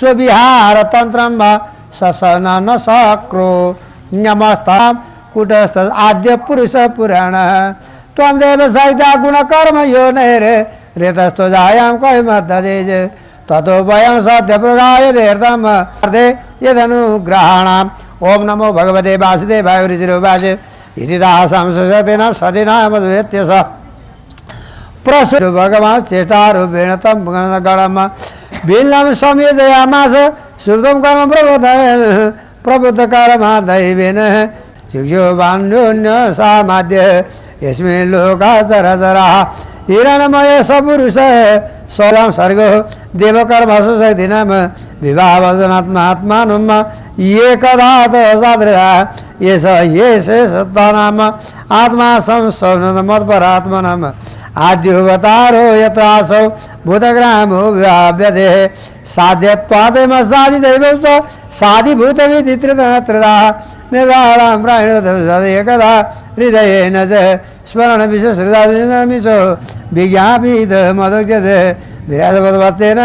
[0.00, 1.38] सुविहार तन्त्रम
[1.94, 3.50] ससन न सक्रो
[4.14, 4.78] नमस्ता
[5.34, 7.34] कुटस्थ आद्य पुरुष पुराण।
[8.16, 10.56] त्वं देव सहिता गुणकर्म यो नैरे
[10.98, 12.90] रेतस्तो जायां कै मध्यदेज
[13.48, 16.26] ततो वयं सत्य प्रगाय देर्दम अर्धे
[16.62, 20.44] यदनुग्रहाणाम्। ओम नमो भगवते वासुदेवाय ऋषिरुवाच
[20.98, 23.50] इति दासं सुशतेन सदिनामद्वेत्यस
[25.04, 27.18] प्रसु भगवान् चेष्टारूपेण तं
[27.66, 27.96] गणम
[28.66, 30.14] भिन्नं संयोजयामास
[30.64, 32.04] शुद्धं कर्म प्रबोधयन्
[32.64, 34.18] प्रबुद्धकर्मा दैवेन
[34.90, 37.02] चिक्षो बान्योन्य सामाद्य
[37.62, 39.34] यस्मिन् लोका चरचराः
[39.88, 41.18] हिरणमय सपुरुष
[41.94, 42.68] स्वलं सर्गो
[43.18, 44.50] देवकर्म सुशक्तिनाम
[45.02, 46.70] विवाहवचनात्मात्मानुम
[47.20, 47.90] ये कदा
[48.42, 48.90] सादृशा
[49.42, 51.20] ये स ये से सत्तानाम
[51.74, 54.04] आत्मा संस्वनमत्परात्मनम्
[54.66, 56.42] आद्योवतारो यत्रासौ
[56.86, 58.48] भूतग्रामो व्याव्यते
[59.14, 60.84] साध्यत्वादेव साधिदैव
[61.60, 62.54] साधिभूतमिति
[66.38, 66.96] हृदयेन
[69.26, 69.26] च
[69.96, 70.72] विज्ञापित
[72.08, 73.00] विराजपदवत्तेन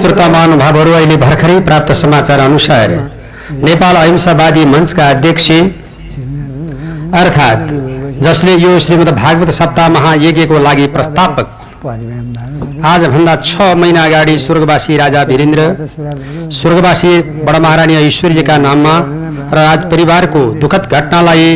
[0.00, 2.90] श्रोता महानुभावहरू अहिले भर्खरै प्राप्त समाचार अनुसार।
[3.68, 5.46] नेपाल अहिंसावादी मञ्चका अध्यक्ष।
[7.20, 7.62] अर्थात्
[8.22, 11.46] जसले यो श्रीमद् भागवत सप्ताह महायज्ञको लागि प्रस्तावक।
[12.92, 15.60] आजभन्दा छ महिना अगाडि स्वर्गवासी राजा वीरेन्द्र
[16.58, 17.12] स्वर्गवासी
[17.46, 18.94] बडा महारानी ऐश्वर्यका नाममा
[19.54, 21.46] र राज परिवारको दुःखद घटनालाई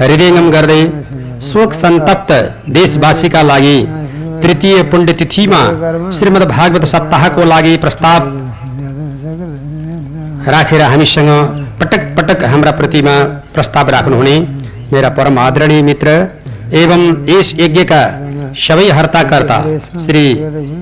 [0.00, 0.82] हृदयङ्गम गर्दै
[1.48, 2.30] शोक सन्तप्त
[2.76, 3.78] देशवासीका लागि
[4.42, 5.62] तृतीय पुण्यतिथिमा
[6.18, 8.20] श्रीमद् भागवत सप्ताहको लागि प्रस्ताव
[10.54, 11.30] राखेर हामीसँग
[11.80, 13.14] पटक पटक हाम्रा प्रतिमा
[13.54, 14.36] प्रस्ताव राख्नुहुने।
[14.92, 16.08] मेरा परम आदरणीय मित्र
[16.80, 18.02] एवं यस यज्ञका
[18.64, 19.58] सबै हर्ताकर्ता
[20.04, 20.24] श्री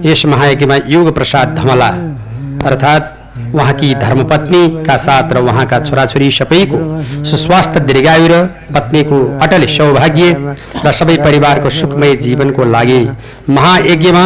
[0.05, 1.89] यस महायज्ञमा युग प्रसाद धमला।
[2.69, 3.05] अर्थात्
[3.55, 6.79] उहाँकी धर्मपत्नीका साथ र उहाँका छोराछोरी सबैको
[7.31, 8.43] सुस्वास्थ्य दीर्घायु र
[8.75, 10.27] पत्नीको अटल सौभाग्य
[10.85, 13.01] र सबै परिवारको सुखमय जीवनको लागि
[13.51, 14.25] महायज्ञमा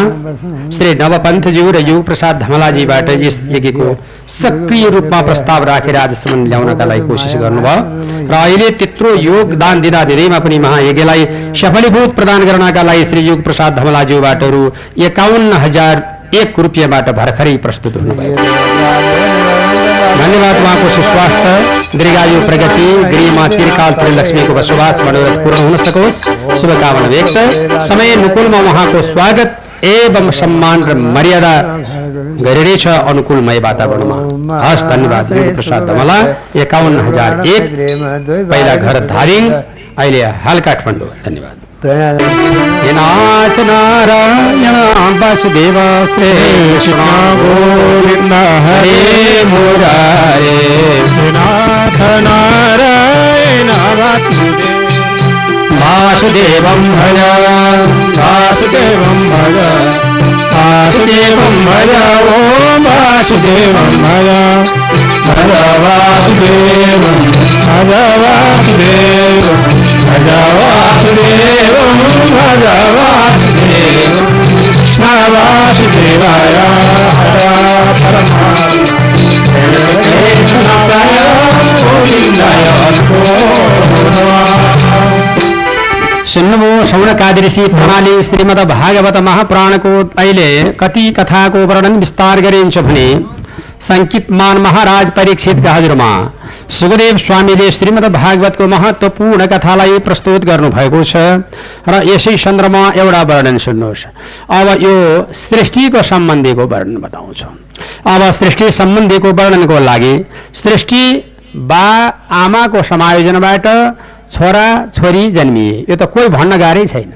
[0.76, 3.88] श्री नवपन्थज्यू र युग प्रसाद धमलाजीबाट यस यज्ञको
[4.38, 7.80] सक्रिय रूपमा प्रस्ताव राखेर आजसम्म ल्याउनका लागि कोसिस गर्नुभयो।
[8.30, 11.26] र अहिले त्यत्रो योगदान दिँदा दिँदैमा पनि महायज्ञलाई
[11.62, 14.62] सफलीभूत प्रदान गर्नका लागि श्री युग प्रसाद धमलाज्यूबाट रु
[15.06, 16.02] एकाउन्न हजार
[16.34, 18.34] एक रुपियाँबाट भर्खरै प्रस्तुत हुनुभयो।
[20.20, 26.20] धन्यवाद। उहाँको सुस्वास्थ्य दीर्घायु प्रगति गृहमा चिरकाल त्रिलक्ष्मीको बसोबास मनोरथ पूर्ण हुन सकोस्।
[26.60, 27.36] शुभकामना व्यक्त।
[27.88, 31.54] समय अनुकूलमा उहाँको स्वागत। एवं सम्मान र मर्यादा
[32.46, 34.18] गरिनेछ अनुकूलमय वातावरणमा।
[34.66, 36.18] हस् धन्यवाद। प्रसाद धमला
[36.62, 37.62] एकाउन्न हजार एक।
[38.50, 44.76] पहिला घर धारिङ अहिले हाल काठमाडौँ। धन्यवाद। नाथ नारायण
[45.20, 46.88] वासुदेव श्रेष्ठ।
[47.38, 50.58] गोविन्द हरे मुरारे।
[51.32, 53.68] नाथ नारायण
[54.00, 54.54] वासुदेव।
[55.72, 57.18] वासुदेवं भज।
[58.18, 59.58] वासुदेवं भज।
[60.54, 61.90] वासुदेवं भज।
[62.28, 65.50] ॐ वासुदेवं भज। भज
[65.84, 67.18] वासुदेवं
[67.66, 69.60] भज वासुदेवं
[70.06, 71.98] भज वासुदेवं
[72.36, 72.64] भज
[72.98, 74.30] वासुदेवं
[74.78, 78.78] कृष्ण वासुदेवाय हर परमात्मनाय
[81.84, 82.64] गोविन्दाय
[84.14, 84.50] नमः
[86.32, 90.48] सुन्नुभयो सौनकादि ऋषि प्रणाली श्रीमद् भागवत महापुराणको अहिले
[90.82, 93.06] कति कथाको वर्णन विस्तार गरिन्छ भने
[93.82, 96.10] सङ्कितमान महाराज परीक्षितका हजुरमा।
[96.70, 101.16] सुखदेव स्वामीले श्रीमद् भागवतको महत्त्वपूर्ण कथालाई प्रस्तुत गर्नुभएको छ।
[101.88, 104.02] र यसै सन्दर्भमा एउटा वर्णन सुन्नुहोस्।
[104.50, 104.94] अब यो
[105.34, 107.48] सृष्टिको सम्बन्धीको वर्णन बताउँछु।
[108.06, 110.14] अब सृष्टि सम्बन्धीको वर्णनको लागि
[110.54, 111.02] सृष्टि
[111.70, 111.86] बा
[112.42, 113.66] आमाको समायोजनबाट
[114.32, 114.66] छोरा
[114.96, 117.12] छोरी जन्मिए। यो त कोही भन्न गाह्रै छैन।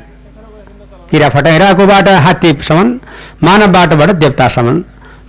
[1.10, 2.86] किरा फटाइरहेकोबाट हात्तीसम्म
[3.46, 4.76] मानवबाटबाट देवतासम्म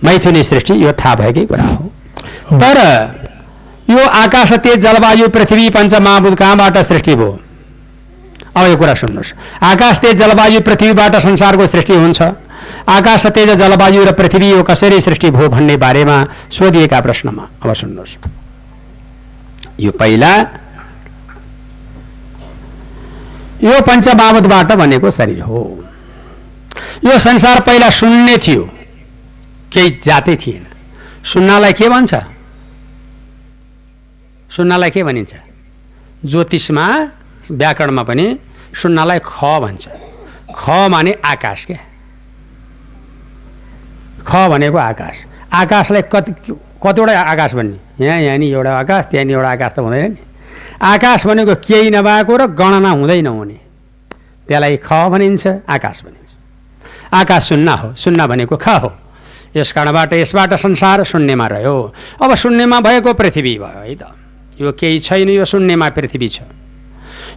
[0.04, 1.90] मैथुनी सृष्टि यो थाहा भएकै कुरा हो।
[2.54, 2.78] तर
[3.90, 7.38] यो आकाश तेज जलवायु पृथ्वी पञ्चमहाभूत कहाँबाट सृष्टि भयो?
[8.56, 9.32] अब यो कुरा सुन्नुहोस्।
[9.62, 12.22] आकाश तेज जलवायु पृथ्वीबाट संसारको सृष्टि हुन्छ।
[12.88, 16.16] आकाश तेज जलवायु र पृथ्वी यो कसरी सृष्टि भयो भन्ने बारेमा
[16.50, 18.16] सोधिएका प्रश्नमा। अब सुन्नुहोस्।
[19.80, 20.32] यो पहिला
[23.64, 25.60] यो पञ्चमावतबाट बनेको शरीर हो।
[27.04, 28.68] यो संसार पहिला शून्य थियो।
[29.72, 30.64] केही जातै थिएन।
[31.24, 32.14] शून्यलाई के भन्छ?
[34.50, 35.32] शून्यलाई के भनिन्छ?
[36.24, 36.86] ज्योतिषमा
[37.50, 38.26] व्याकरणमा पनि
[38.74, 39.84] शून्यलाई ख भन्छ।
[40.56, 41.80] ख माने आकाश क्या।
[44.24, 45.16] ख भनेको आकाश।
[45.52, 46.32] आकाशलाई कति
[46.82, 48.04] कतिवटा आकाश भन्ने?
[48.04, 50.18] यहाँ यहाँ नि एउटा आकाश त्यहाँ नि एउटा आकाश त हुँदैन नि।
[50.82, 53.58] आकाश भनेको केही नभएको र गणना हुँदै नहुने
[54.48, 56.30] त्यसलाई ख भनिन्छ आकाश भनिन्छ।
[57.12, 58.90] आकाश शून्य हो। शून्य भनेको ख हो।
[59.56, 61.76] यस कारणबाट यसबाट संसार शून्यमा रह्यो।
[62.22, 64.02] अब शून्यमा भएको पृथ्वी भयो है त।
[64.60, 66.40] यो केही छैन यो शून्यमा पृथ्वी छ।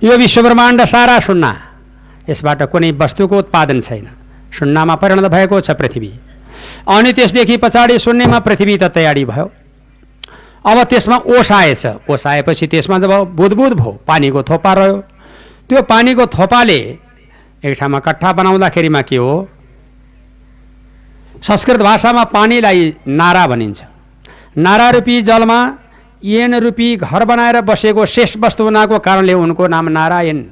[0.03, 1.53] यो विश्वब्रह्माण्ड सारा शून्य।
[2.29, 4.07] यसबाट कुनै वस्तुको उत्पादन छैन।
[4.51, 6.11] शून्यमा परिणत भएको छ पृथ्वी।
[6.87, 9.51] अनि त्यसदेखि पछाडि शून्यमा पृथ्वी त तयारी भयो।
[10.61, 14.97] अब त्यसमा ओस आएछ ओस आएपछि त्यसमा जब बुदबुद भयो पानीको थोपा रह्यो।
[15.69, 16.79] त्यो पानीको थोपाले
[17.63, 19.47] एक ठाउँमा कट्ठा बनाउँदाखेरिमा के हो?
[21.41, 23.83] संस्कृत भाषामा पानीलाई नारा भनिन्छ।
[24.57, 25.57] नारा रूपी जलमा
[26.23, 30.43] येन रूपी घर बनाएर बसेको शेष वस्तु हुनाको कारणले उनको नाम नारायण।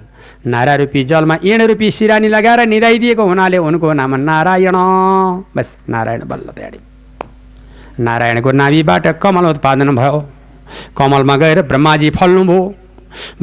[0.47, 4.75] नारा रूपी जलमा येन रूपी सिरानी लगाएर निधाइदिएको हुनाले उनको नाम नारायण।
[5.55, 6.79] बस नारायण बल्ल तयारी
[7.99, 10.25] नारायणको नाभिबाट कमल उत्पादन भयो।
[10.97, 12.61] कमलमा गएर ब्रह्माजी फल्नुभयो।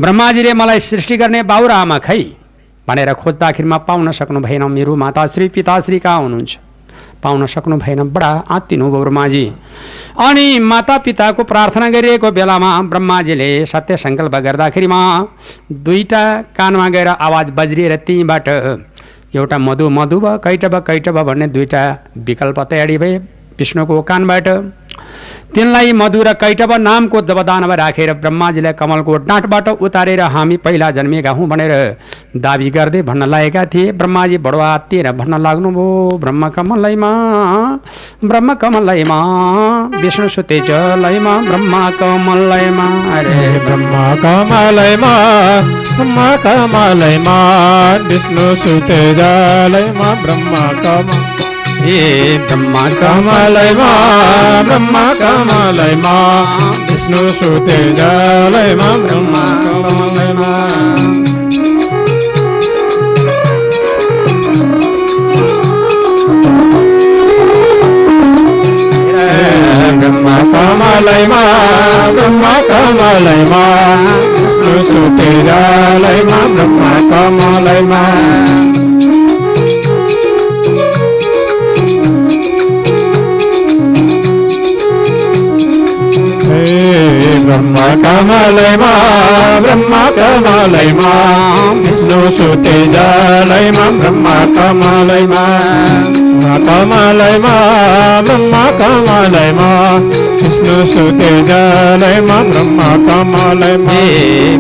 [0.01, 2.23] ब्रह्माजीले मलाई सृष्टि गर्ने बाउ र आमा खै
[2.89, 6.59] भनेर खोज्दाखेरिमा पाउन सक्नु भएन मेरो माताश्री पिताश्री कहाँ हुनुहुन्छ?
[7.27, 9.45] पाउन सक्नु भएन। बडा आत्तिनु ब्रह्माजी।
[10.19, 15.01] अनि माता पिताको प्रार्थना गरिएको बेलामा ब्रह्माजीले सत्य सङ्कल्प गर्दाखेरिमा
[15.85, 16.23] दुईवटा
[16.57, 18.49] कानमा गएर आवाज बज्रिएर त्यहीँबाट
[19.37, 21.83] एउटा मधु मधु भयो कैटब कैटब भन्ने दुईवटा
[22.19, 23.19] विकल्प तयारी भए।
[23.59, 24.49] विष्णुको कानबाट
[25.55, 31.31] तिनलाई मधु र कैटब नामको जब दानव राखेर ब्रह्माजीलाई कमलको डाँटबाट उतारेर हामी पहिला जन्मिएका
[31.31, 31.73] हौँ भनेर
[32.37, 37.11] दाबी गर्दै भन्न लागेका थिए। ब्रह्माजी बडो आत्तिएर भन्न लाग्नुभयो ब्रह्म कमलैमा
[38.25, 39.19] ब्रह्म कमलैमा
[40.03, 45.15] विष्णु सुते जलैमा ब्रह्म कमलैमा अरे ब्रह्मा कमलैमा
[45.97, 47.39] ब्रह्मा कमलैमा
[48.09, 52.03] विष्णु सुते जालैमा ब्रह्मा कमल हे
[52.47, 53.91] ब्रह्मा कमलैमा
[54.69, 56.15] ब्रह्मा कमलैमा
[56.91, 60.53] विष्णु सुते जालैमा ब्रह्मा कमलैमा
[70.01, 71.43] ब्रह्मा कमलैमा
[72.17, 73.65] ब्रह्मा कमलैमा
[74.39, 78.26] विष्णु सुते जालैमा ब्रह्मा कमलैमा ब्रह्म
[92.93, 95.43] जालैमा ब्रह्म कमलैमा
[96.67, 97.55] कमलैमा
[98.27, 99.69] ब्रह्म कमलैमा
[100.43, 104.01] विष्णु सुते जालैमा ब्रह्म कमलैमा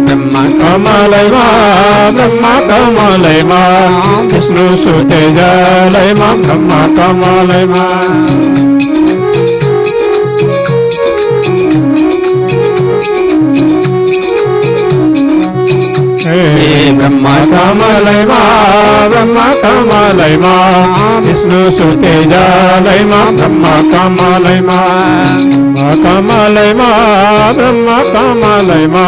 [0.06, 1.44] ब्रह्मा कमलैमा
[2.18, 3.60] ब्रह्म कमलैमा
[4.32, 7.84] विष्णु सुते जालैमा ब्रह्म कमलैमा
[17.06, 18.38] ब्रह्म कमलैमा
[19.10, 20.54] ब्रह्म कमलैमा
[21.26, 24.78] विष्णु सुते जालैमा ब्रह्म कमलैमा
[26.06, 26.88] कमलैमा
[27.58, 29.04] ब्रह्म कमलैमा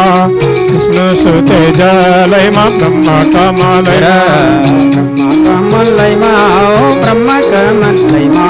[0.73, 4.15] विष्णु सुते जालैमा ब्रह्म कमलैमा
[5.49, 6.33] कमलैमा
[7.03, 8.47] ब्रह्म कमलैमा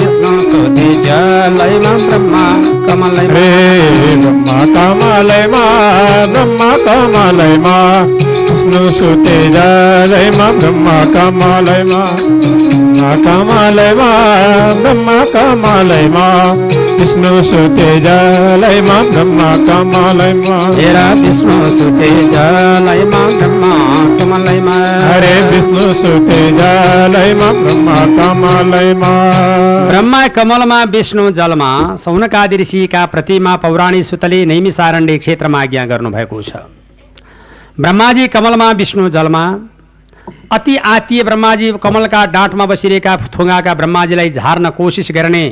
[0.00, 2.42] विष्णु सुते जलैमा ब्रह्म
[2.88, 5.64] कमलैमा हे ब्रह्म कमलैमा
[6.34, 7.78] ब्रह्म कमलैमा
[8.62, 12.00] विष्णु सुते जलैमा ब्रह्मा कमलैमा
[12.40, 14.10] ब्रह्मा कमलैमा
[14.80, 16.26] ब्रह्मा कमलैमा
[17.00, 23.72] विष्णु सुते जलैमा ब्रह्मा कमलैमा हेरा विष्णु सुते जलैमा ब्रह्मा
[24.20, 29.10] कमलैमा हरे विष्णु सुते जलैमा ब्रह्मा कमलैमा
[29.88, 31.72] ब्रह्मा कमलमा विष्णु जलमा
[32.04, 36.62] सौनकादि ऋषिका प्रतिमा पौराणी सुतले नैमिसारण्य क्षेत्रमा आज्ञा गर्नुभएको छ
[37.80, 39.42] ब्रह्माजी कमलमा विष्णु जलमा
[40.52, 45.44] अति आत्तीय ब्रह्माजी कमलका डाँठमा बसिरहेका थुङ्गाका ब्रह्माजीलाई झार्न कोसिस गर्ने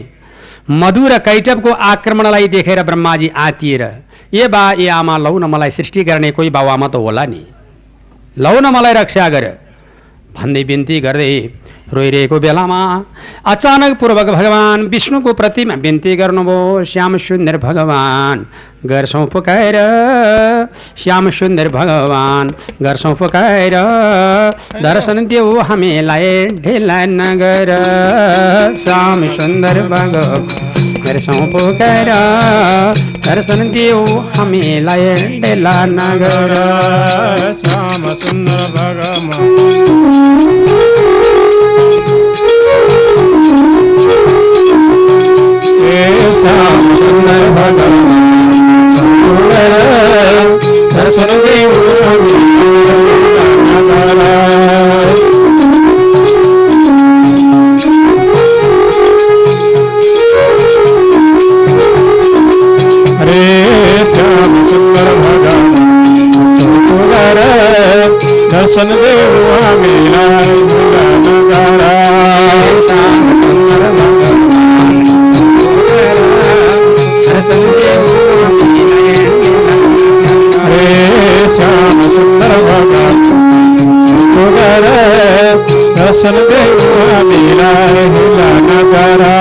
[0.70, 3.82] मधु र कैटवको आक्रमणलाई देखेर ब्रह्माजी आत्तिएर
[4.34, 7.42] ए बा ए आमा लौ न मलाई सृष्टि गर्ने कोही बाबुआमा त होला नि।
[8.38, 9.46] लौ न मलाई रक्षा गर।
[10.36, 11.32] भन्दै बिन्ती गर्दै
[11.94, 12.80] रोइरहेको बेलामा
[13.52, 18.44] अचानक पूर्वक भगवान् विष्णुको प्रतिमा बिन्ती गर्नुभयो। श्याम सुन्दर भगवान्
[18.86, 19.76] गर्छौँ पुकाएर
[20.96, 22.50] श्याम सुन्दर भगवान्
[22.82, 23.74] गर्छौँ पुकाएर
[24.82, 27.68] दर्शन देऊ हामीलाई ढिला नगर।
[28.84, 30.46] श्याम सुन्दर भगवान्
[31.04, 32.10] गर्छौँ पुकाएर
[33.26, 34.04] दर्शन देऊ
[34.36, 36.50] हामीलाई ढिला नगर।
[37.60, 40.59] श्याम सुन्दर भगवान।
[46.40, 47.98] श्याम सुन्दर भगवान
[50.96, 52.80] दर्शन देऊ
[63.20, 63.40] हरे
[64.12, 65.58] श्याम सुन्दर भगवान
[68.52, 70.69] दर्शन देऊ हामीलाई
[86.22, 88.08] दर्शन देऊ हामीलाई
[88.68, 89.34] नगरा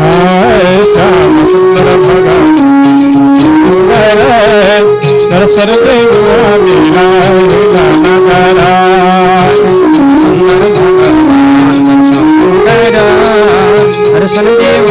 [0.00, 2.54] हाय श्याम सुन्दर भगवान
[5.32, 7.44] दर्शन देऊ हामीलाई
[8.06, 8.72] नगरा
[14.12, 14.85] दर्शन देऊ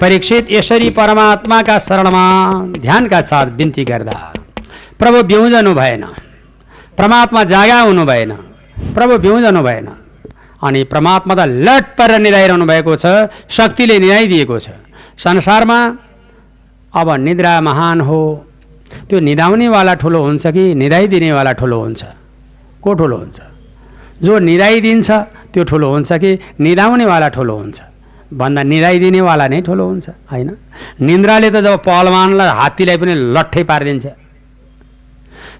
[0.00, 2.24] परीक्षित यसरी परमात्माका शरणमा
[2.84, 4.16] ध्यानका साथ बिन्ती गर्दा
[5.00, 6.04] प्रभु बिउजनु भएन
[6.98, 8.32] परमात्मा जागा हुनु भएन
[8.96, 9.88] प्रभु बिउजनु भएन
[10.66, 13.06] अनि परमात्मा त लट परेर निधाइरहनु भएको छ
[13.56, 14.68] शक्तिले निधाइदिएको छ।
[15.24, 15.78] संसारमा
[17.00, 18.20] अब निद्रा महान हो।
[19.08, 22.02] त्यो निधाउनेवाला ठुलो हुन्छ कि निधाइदिनेवाला ठुलो हुन्छ?
[22.82, 23.38] को ठुलो हुन्छ?
[24.24, 25.08] जो निधाइदिन्छ
[25.52, 27.78] त्यो ठुलो हुन्छ कि निधाउनेवाला ठुलो हुन्छ?
[28.30, 30.50] भन्दा निधाइदिनेवाला नै ठुलो हुन्छ होइन?
[31.00, 34.06] निन्द्राले त जब पहलवानलाई हात्तीलाई पनि लट्ठै पारिदिन्छ।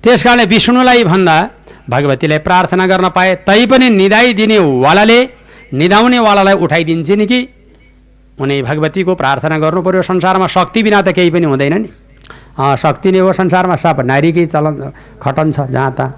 [0.03, 1.37] त्यस कारणले विष्णुलाई भन्दा
[1.91, 5.19] भगवतीलाई प्रार्थना गर्न पाए तैपनि निधाइदिनेवालाले
[5.73, 7.41] निधाउनेवालालाई उठाइदिन्छ नि कि?
[8.39, 11.89] उनी भगवतीको प्रार्थना गर्नु पर्यो संसारमा शक्ति बिना त केही पनि हुँदैन नि।
[12.57, 14.75] शक्ति नै हो संसारमा सब नारीकै चलन
[15.23, 16.11] खटन छ जहाँ तहाँ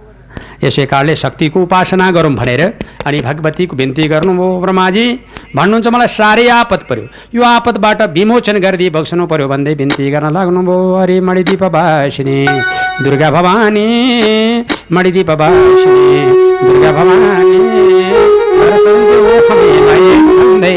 [0.63, 2.63] यसै कारणले शक्तिको उपासना गरौँ भनेर
[3.05, 5.07] अनि भगवतीको बिन्ती गर्नुभयो ब्रह्माजी।
[5.55, 10.79] भन्नुहुन्छ मलाई साह्रै आपत पर्यो यो आपतबाट विमोचन गरिदिए बक्सनु पर्यो भन्दै बिन्ती गर्न लाग्नुभयो
[11.01, 12.39] अरे मणिदीप भाषिनी
[13.03, 13.87] दुर्गा भवानी
[14.93, 16.09] मणिदीप भाषिनी
[16.63, 17.61] दुर्गा भवानी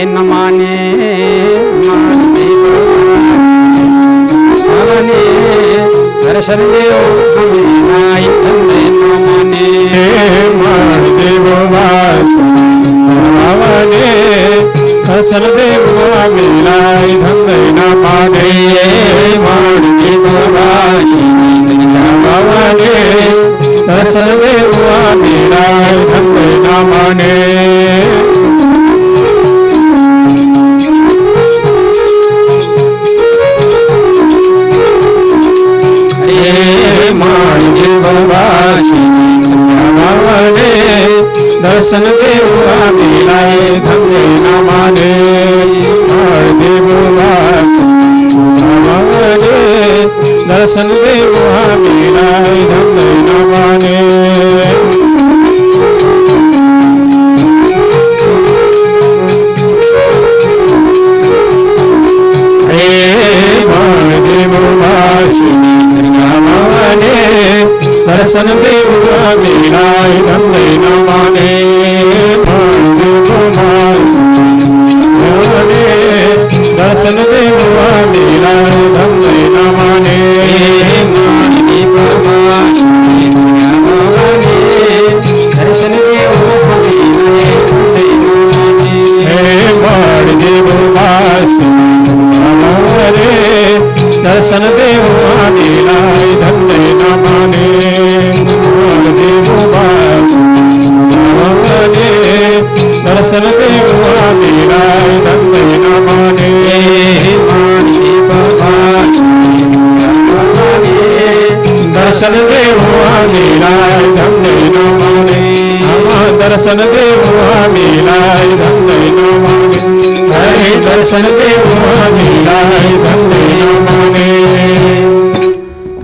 [0.07, 0.73] नमाने
[6.25, 6.59] दर्शन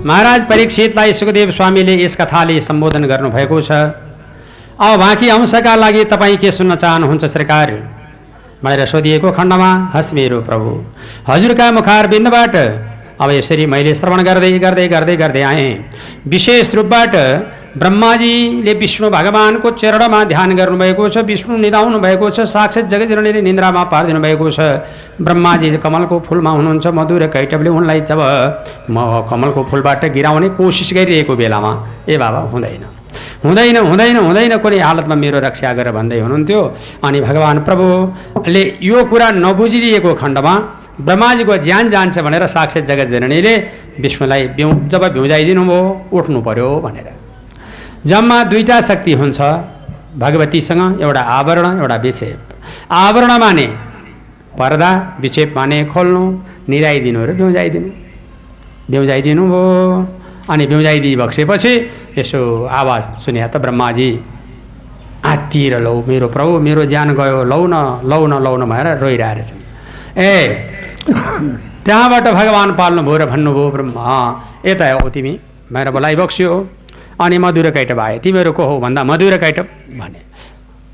[0.02, 3.70] महाराज परीक्षितलाई सुखदेव स्वामीले यस कथाले सम्बोधन गर्नुभएको छ।
[4.80, 7.68] अब बाँकी अंशका लागि तपाईँ के सुन्न चाहनुहुन्छ सरकार?
[8.64, 10.70] भनेर सोधिएको खण्डमा हस् मेरो प्रभु।
[11.28, 12.54] हजुरका मुखार बिन्दबाट
[13.20, 15.70] अब यसरी मैले श्रवण गर्दै गर्दै गर्दै गर्दै आएँ।
[16.26, 17.12] विशेष रूपबाट
[17.72, 24.20] ब्रह्माजीले विष्णु भगवानको चरणमा ध्यान गर्नुभएको छ विष्णु निधाउनु भएको छ साक्षात् जगजननीले निन्द्रामा पारिदिनु
[24.20, 24.60] भएको छ।
[25.20, 28.20] ब्रह्माजी कमलको फुलमा हुनुहुन्छ मधुर कैटवले उनलाई जब
[28.90, 31.72] म कमलको फुलबाट गिराउने कोसिस गरिरहेको बेलामा
[32.08, 32.84] ए बाबा हुँदैन।
[33.44, 36.60] हुँदैन हुँदैन हुँदैन कुनै हालतमा मेरो रक्षा गर भन्दै हुनुहुन्थ्यो।
[37.04, 40.54] अनि भगवान् प्रभुले यो कुरा नबुझिदिएको खण्डमा
[41.00, 43.54] ब्रह्माजीको ज्यान जान्छ भनेर साक्षात् जगत जननीले
[43.96, 45.80] विष्णुलाई बिउ जब भ्युजाइदिनु भयो
[46.12, 47.21] उठ्नु पर्यो भनेर।
[48.06, 49.40] जम्मा दुईवटा शक्ति हुन्छ।
[50.22, 52.38] भगवतीसँग एउटा आवरण एउटा विक्षेप।
[52.92, 53.66] आवरण माने
[54.58, 54.90] पर्दा
[55.20, 56.22] विक्षेप माने खोल्नु
[56.68, 57.88] निराइदिनु र भ्युजाइदिनु
[58.90, 59.62] भ्युजाइदिनु भयो
[60.52, 61.72] अनि भ्युजाइदिई बक्सेपछि
[62.18, 62.40] यसो
[62.80, 64.10] आवाज सुने त ब्रह्माजी
[65.32, 67.74] आत्तिएर लौ मेरो प्रभु मेरो ज्यान गयो लौ न
[68.10, 69.62] लौ न लौ न भनेर रोइरहेको छन्
[70.18, 70.32] ए
[71.86, 74.04] त्यहाँबाट भगवान् पाल्नुभयो र भन्नुभयो ब्रह्मा
[74.66, 75.32] यता हो तिमी।
[75.72, 76.52] भनेर बोलाइ बक्स्यो
[77.20, 79.66] अनि मधुर कैटब आए। तिमीहरू को हो भन्दा मधुर कैटब
[79.98, 80.20] भने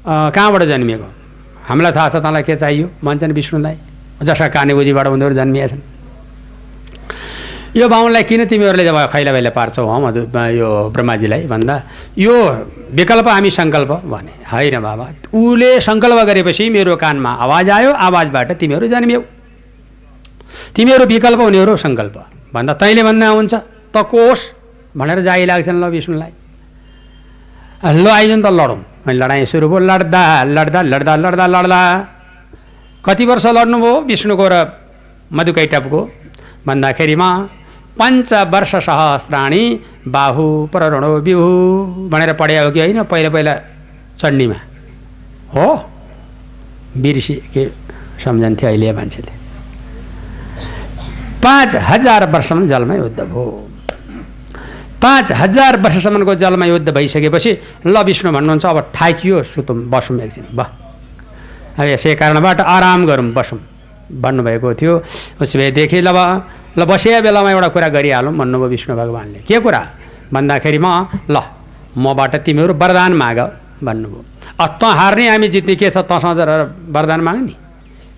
[0.07, 1.09] "अँ, कहाँबाट जन्मिएको?
[1.69, 2.91] हामीलाई थाहा छ तँलाई के चाहियो?
[3.05, 3.77] भन्छन् विष्णुलाई।
[4.23, 5.81] जसा कानेबुजीबाट उनीहरू जन्मिएछन्।
[7.77, 10.21] यो बाहुनलाई किन तिमीहरूले जब खैला बैला पार्छौ हँ मधु
[10.57, 11.83] यो ब्रह्माजीलाई भन्दा
[12.19, 12.35] यो
[12.91, 15.05] विकल्प हामी सङ्कल्प भने होइन बाबा।
[15.37, 19.21] उसले सङ्कल्प गरेपछि मेरो कानमा आवाज आयो आवाजबाट तिमीहरू जन्मियौ।
[20.75, 22.17] तिमीहरू विकल्प उनीहरू सङ्कल्प।
[22.55, 23.55] भन्दा तैँले भन्दा हुन्छ
[23.95, 24.58] त कोष
[24.97, 26.33] भनेर जाइ लाग्छन् ल विष्णुलाई
[27.95, 31.81] ल आइजन् त लडौँ अनि लडाइँ सुरु भयो लड्दा लड्दा लड्दा लड्दा लड्दा
[33.05, 34.55] कति वर्ष लड्नुभयो विष्णुको र
[35.31, 36.01] मधुकैटपको
[36.67, 37.29] भन्दाखेरिमा
[38.01, 39.63] पञ्च वर्ष सहस्राणी
[40.09, 41.47] बाहु प्ररणो बिहु
[42.11, 43.55] भनेर पढ्या हो कि होइन पहिला पहिला
[44.19, 44.59] चण्डीमा
[45.55, 45.67] हो
[47.03, 47.67] बिर्सी के
[48.25, 49.33] सम्झन्थ्यो अहिले मान्छेले
[51.43, 53.68] पाँच हजार वर्षसम्म जलमा युद्ध भयो
[55.03, 57.51] पाँच हजार वर्षसम्मको जलमा युद्ध भइसकेपछि
[57.87, 60.61] ल विष्णु भन्नुहुन्छ अब ठाकियो सुतौँ बसौँ एकछिन ब
[61.79, 63.59] अब यसै कारणबाट आराम गरौँ बसौँ
[64.11, 64.95] भन्नुभएको थियो।
[65.43, 66.19] उसो भएदेखि ल अब
[66.79, 69.83] ल बसिया बेलामा एउटा कुरा गरिहालौँ भन्नुभयो विष्णु भगवान्ले। के कुरा?
[70.33, 70.93] भन्दाखेरिमा
[71.31, 71.37] ल
[71.97, 73.39] मबाट तिमीहरू वरदान माग
[73.85, 74.25] भन्नुभयो।
[74.59, 75.99] अ तँ हार्ने हामी जित्ने के छ?
[76.03, 76.41] तँसँग
[76.91, 77.37] वरदान माग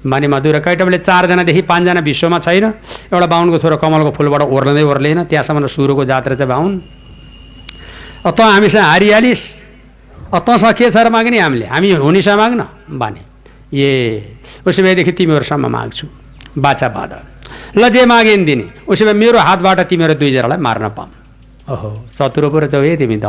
[0.01, 2.65] नि भने मधुर कैटवले चारजनादेखि पाँचजना विश्वमा छैन।
[3.13, 6.73] एउटा बाहुनको छोरो कमलको फुलबाट ओर्लिँदै ओर्लिएन त्यहाँसम्म सुरुको जात्रा चाहिँ बाहुन।
[8.25, 9.45] अ तँ हामीसँग हारिहालिस्
[10.33, 11.39] अ तँसँग के छ र माग्ने?
[11.39, 12.61] हामीले हामी हुनेसँग माग्न?
[12.97, 13.21] भने
[13.73, 16.07] ए उसो भएदेखि तिमीहरूसम्म माग्छु।
[16.57, 17.13] बाछा बाँध।
[17.77, 21.13] ल जे मागेन दिने। उसो भए मेरो हातबाट तिमीहरू दुईजनालाई मार्न पाऊँ।
[21.71, 23.27] ओहो। चतुरो पो रहेछौ है तिमी त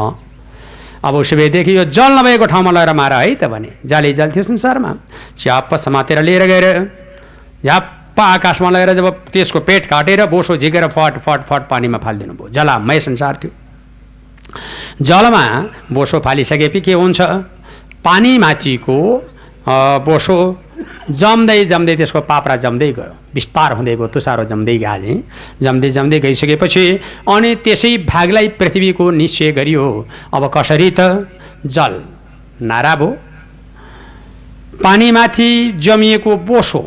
[1.03, 4.93] अब उसो भएदेखि यो जल नभएको ठाउँमा लगेर मार है त भने जाली जल्थ्यो संसारमा।
[5.37, 6.65] च्याप्प समातेर लिएर गएर
[7.63, 12.49] झ्याप्प आकाशमा लगेर जब त्यसको पेट काटेर बोसो झिकेर फट फट फट पानीमा फालिदिनु भयो।
[12.49, 13.51] जलामय संसार थियो।
[15.01, 15.43] जलमा
[15.91, 17.21] बोसो फालिसकेपछि के हुन्छ?
[18.05, 18.97] पानी माथिको
[19.61, 19.73] अ,
[20.05, 20.37] बोसो
[21.09, 25.15] जम्दै जम्दै त्यसको पाप्रा जम्दै गयो। बिस्तार हुँदै गयो तुसारो जम्दै अझै
[25.61, 26.83] जम्दै जम्दै गइसकेपछि
[27.27, 29.85] अनि त्यसै भागलाई पृथ्वीको निश्चय गरियो।
[30.33, 31.27] अब कसरी त?
[31.65, 31.93] जल
[32.61, 33.09] नारा भयो
[34.83, 36.81] पानीमाथि जमिएको बोसो।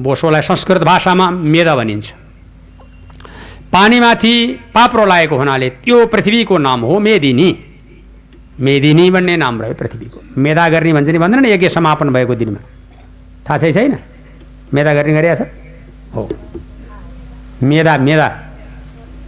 [0.00, 2.06] बोसोलाई संस्कृत भाषामा मेदा भनिन्छ।
[3.72, 4.34] पानीमाथि
[4.74, 7.50] पाप्रो लागेको हुनाले त्यो पृथ्वीको नाम हो मेदिनी।
[8.60, 12.60] मेदिनी भन्ने नाम रह्यो पृथ्वीको। मेदा गर्ने भन्छ नि भन्दैन यज्ञ समापन भएको दिनमा।
[13.46, 13.96] थाहा छै छैन
[14.74, 15.40] मेदा गर्ने गरिरहेछ
[16.14, 16.28] हो
[17.64, 18.28] मेदा मेदा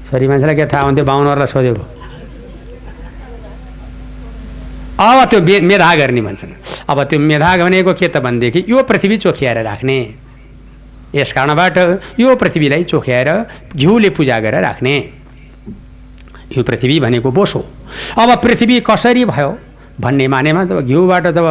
[0.07, 1.85] छोरी मान्छेलाई के थाहा हुन्थ्यो बाहुनहरूलाई सोधेको
[4.99, 6.53] अब त्यो मेधा गर्ने भन्छन्
[6.89, 9.99] अब त्यो मेधा भनेको के त भनेदेखि यो पृथ्वी चोखियाएर राख्ने
[11.14, 11.77] यस कारणबाट
[12.21, 13.29] यो पृथ्वीलाई चोख्याएर
[13.75, 14.95] घिउले पूजा गरेर राख्ने
[16.57, 17.64] यो पृथ्वी भनेको बोस हो
[18.17, 19.51] अब पृथ्वी कसरी भयो
[20.01, 21.47] भन्ने मानेमा जब घिउबाट जब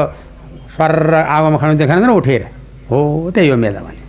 [0.73, 2.54] स्वर आगोमा खानु देखाएन न उठेर
[2.89, 2.97] हो
[3.35, 4.03] त्यही हो मेधा भने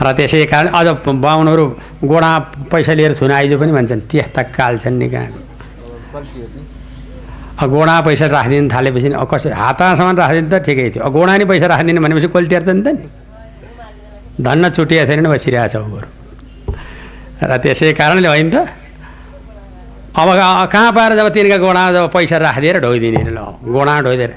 [0.00, 1.64] र त्यसै कारण अझ बाहुनहरू
[2.10, 2.32] गोडा
[2.72, 5.28] पैसा लिएर छुन आइज पनि भन्छन् त्यस्ता काल छन् नि कहाँ?
[7.68, 9.52] गोडा पैसा राखिदिनु थालेपछि कसरी?
[9.52, 13.04] हातासम्म राखिदिनु त ठिकै थियो। गोडा नि पैसा राखिदिनु भनेपछि कोल्टिएर नि त नि।
[14.40, 15.20] धन्न छुटिएको छैन
[15.68, 16.08] छ उनीहरू
[17.44, 18.56] र त्यसै कारणले होइन त
[20.16, 20.28] अब
[20.72, 24.32] कहाँ पाएर जब तिनका गोडा जब पैसा राखिदिएर ढोइदिने ल गोडा ढोइदिएर।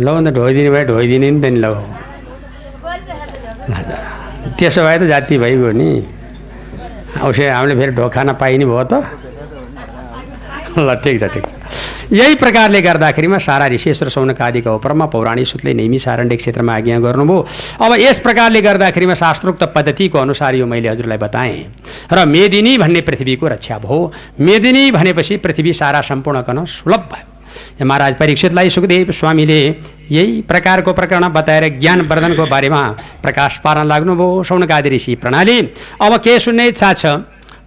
[0.00, 1.66] ल अन्त ढोइदिने भए ढोइदिने नि त नि ल।
[4.58, 5.90] त्यसो भए त जाति भइगयो नि।
[7.20, 8.92] औसे हामीले फेरि ढोका नपाइने भयो त।
[10.78, 11.52] ल ठिक छ ठिक छ।
[12.10, 17.38] यही प्रकारले गर्दाखेरिमा सारा ऋषेश्वर सौनक आदिका उपरमा पौराणिक सुतले नेमी सारण्य क्षेत्रमा आज्ञा गर्नुभयो।
[17.78, 21.58] अब यस प्रकारले गर्दाखेरिमा शास्त्रोक्त पद्धतिको अनुसार यो मैले हजुरलाई बताएँ।
[22.10, 23.98] र मेदिनी भन्ने पृथ्वीको रक्षा भयो।
[24.40, 27.29] मेदिनी भनेपछि पृथ्वी सारा सम्पूर्ण गर्न सुलभ भयो।
[27.84, 29.60] महाराज परीक्षितलाई सुखदेव स्वामीले
[30.10, 32.82] यही प्रकारको प्रकरण बताएर ज्ञान वर्धनको बारेमा
[33.22, 35.58] प्रकाश पार्न लाग्नुभयो सौनकादि ऋषि प्रणाली।
[36.02, 37.06] अब के सुन्ने इच्छा छ?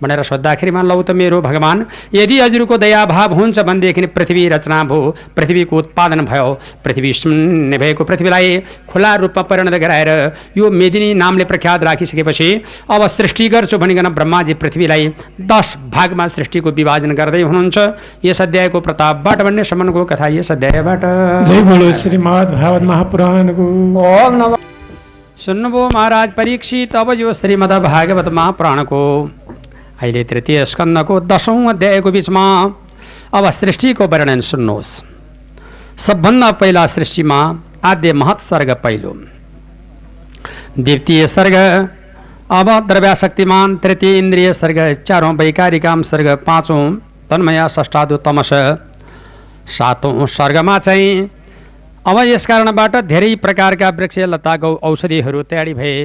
[0.02, 1.84] भनेर सोद्धाखेरिमा लौ त मेरो भगवान्।
[2.14, 6.48] यदि हजुरको दयाभाव हुन्छ भनेदेखि पृथ्वी रचना भयो पृथ्वीको उत्पादन भयो
[6.84, 10.10] पृथ्वी शून्य भएको पृथ्वीलाई खुला रूपमा परिणत गराएर
[10.58, 12.50] यो मेदिनी नामले प्रख्यात राखिसकेपछि
[12.90, 15.08] अब सृष्टि गर्छु भनिकन ब्रह्माजी पृथ्वीलाई
[15.52, 17.78] दस भागमा सृष्टिको विभाजन गर्दै हुनुहुन्छ।
[18.26, 21.02] यस अध्यायको प्रतापबाट भन्ने सम्मको कथा यस अध्यायबाट।
[25.44, 29.02] सुन्नुभयो महाराज परीक्षित अब यो श्रीमद् भागवत महापुराणको।
[30.04, 32.44] अहिले तृतीय स्कन्दको दसौँ अध्यायको बिचमा
[33.34, 34.92] अब सृष्टिको वर्णन सुन्नुहोस्
[35.98, 37.38] सबभन्दा पहिला सृष्टिमा
[37.86, 39.14] आद्य महत सर्ग पहिलो
[40.78, 41.56] द्वितीय सर्ग
[42.52, 46.84] अब द्रव्याशक्तिमान तृतीय इन्द्रिय सर्ग चारौँ वैकारिकाम सर्ग पाँचौँ
[47.30, 48.54] तन्मया षष्ठादु तमस
[49.72, 51.30] सातौँ सर्गमा चाहिँ
[52.08, 56.00] अब यस कारणबाट धेरै प्रकारका वृक्ष लताको औषधिहरू तयारी भए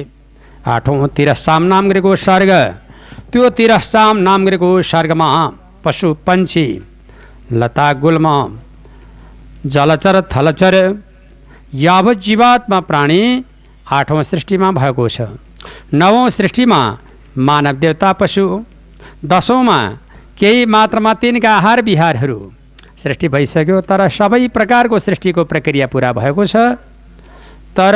[0.69, 2.51] आठौँ तिरसाम नाम गरेको सर्ग
[3.33, 5.27] त्यो तिरसाम नाम गरेको सर्गमा
[5.83, 6.65] पशु पन्छी
[7.51, 8.27] लता गुल्म
[9.65, 10.75] जलचर थलचर
[11.77, 13.21] यावत जीवात्मा प्राणी
[13.87, 15.21] आठौँ सृष्टिमा भएको छ।
[15.93, 16.79] नवौँ सृष्टिमा
[17.37, 18.45] मानव देवता पशु
[19.25, 19.79] दसौँमा
[20.39, 22.39] केही मात्रामा तिनका आहार विहारहरू।
[22.97, 26.55] सृष्टि भइसक्यो तर सबै प्रकारको सृष्टिको प्रक्रिया पुरा भएको छ।
[27.77, 27.95] तर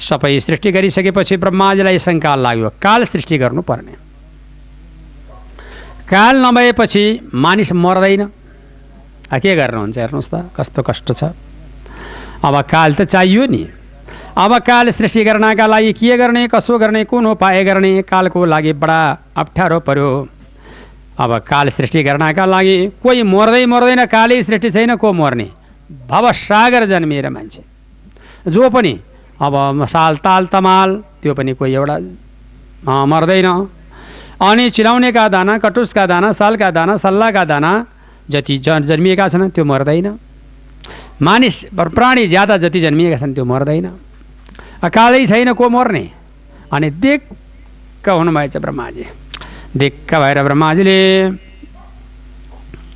[0.00, 4.03] सबै सृष्टि गरिसकेपछि ब्रह्माजीलाई शङ्का लाग्यो काल सृष्टि गर्नुपर्ने।
[6.04, 8.22] काल नभएपछि मानिस मर्दैन।
[9.34, 9.98] के गर्नुहुन्छ?
[9.98, 11.32] हेर्नुहोस् त कस्तो कष्ट छ।
[12.44, 13.62] अब काल त चाहियो नि।
[14.36, 19.00] अब काल सृष्टि गर्नका लागि के गर्ने कसो गर्ने कुन उपाय गर्ने कालको लागि बडा
[19.32, 20.08] अप्ठ्यारो पर्यो।
[21.18, 25.48] अब काल सृष्टि गर्नका लागि कोही मर्दै मर्दैन कालै सृष्टि छैन को मर्ने?
[26.10, 27.62] भवसागर जन्मिएर मान्छे।
[28.50, 28.92] जो पनि
[29.40, 30.90] अब साल ताल तमाल
[31.22, 31.96] त्यो पनि कोही एउटा
[33.06, 33.48] मर्दैन।
[34.44, 37.72] अनि चिलाउनेका दाना कटुसका दाना सालका दाना सल्लाहका दाना
[38.30, 40.08] जति जन्मिएका छन् त्यो मर्दैन।
[41.22, 43.86] मानिस प्राणी ज्यादा जति जन्मिएका छन् त्यो मर्दैन।
[44.84, 46.04] अकालै छैन को मर्ने?
[46.72, 49.04] अनि दिक्क हुनुभएछ ब्रह्माजी।
[49.76, 50.98] दिक्क भएर ब्रह्माजीले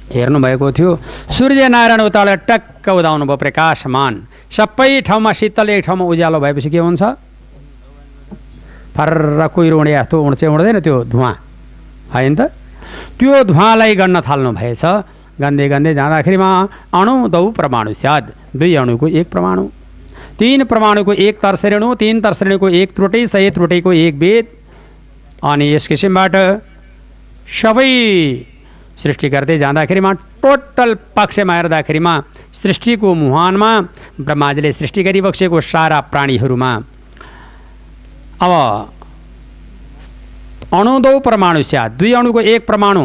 [0.09, 0.91] हेर्नुभएको थियो
[1.37, 4.13] सूर्यनारायण उताबाट टक्क उदाउनु भयो प्रकाशमान।
[4.53, 7.03] सबै ठाउँमा शीतल एक ठाउँमा उज्यालो भएपछि के हुन्छ?
[8.99, 11.31] फर्र कुहिरो उडे जस्तो उड्छ उड्दैन त्यो धुवा।
[12.15, 12.51] होइन त
[13.19, 14.85] त्यो धुवालाई गर्न थाल्नु भएछ।
[15.39, 16.51] गन्दै गन्दै जाँदाखेरिमा
[16.99, 18.25] अणु दौ परमाणु स्याद।
[18.59, 19.65] दुई अणुको एक परमाणु।
[20.39, 24.47] तिन परमाणुको एक तर्सरेणु तिन तर्सरेणुको एक त्रुटि सय त्रुटिको एक वेद
[25.47, 26.35] अनि यस किसिमबाट
[27.61, 27.91] सबै
[29.03, 32.15] सृष्टि गर्दै जाँदाखेरिमा टोटल पक्षमा हेर्दाखेरिमा
[32.63, 33.71] सृष्टिको मुहानमा
[34.27, 36.71] ब्रह्माजीले सृष्टि गरिबक्सेको सारा प्राणीहरूमा
[38.41, 38.53] अब
[40.73, 43.05] अणुदौ परमाणु स्यात् दुई अणुको एक परमाणु।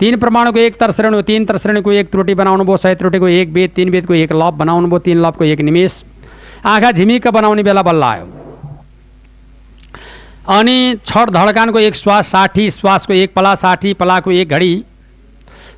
[0.00, 3.88] तीन परमाणुको एक तरश्रेणी तीन तरश्रेणीको एक त्रुटि बनाउनु भयो सय त्रुटिको एक वेद तिन
[3.90, 6.02] वेदको एक लप बनाउनु भयो तिन लपको एक निमेष।
[6.66, 8.26] आँखा झिमिक्क बनाउने बेला बल्ल आयो।
[10.48, 14.74] अनि छठ धड्कानको एक श्वास साठी श्वासको एक पला साठी पलाको एक घडी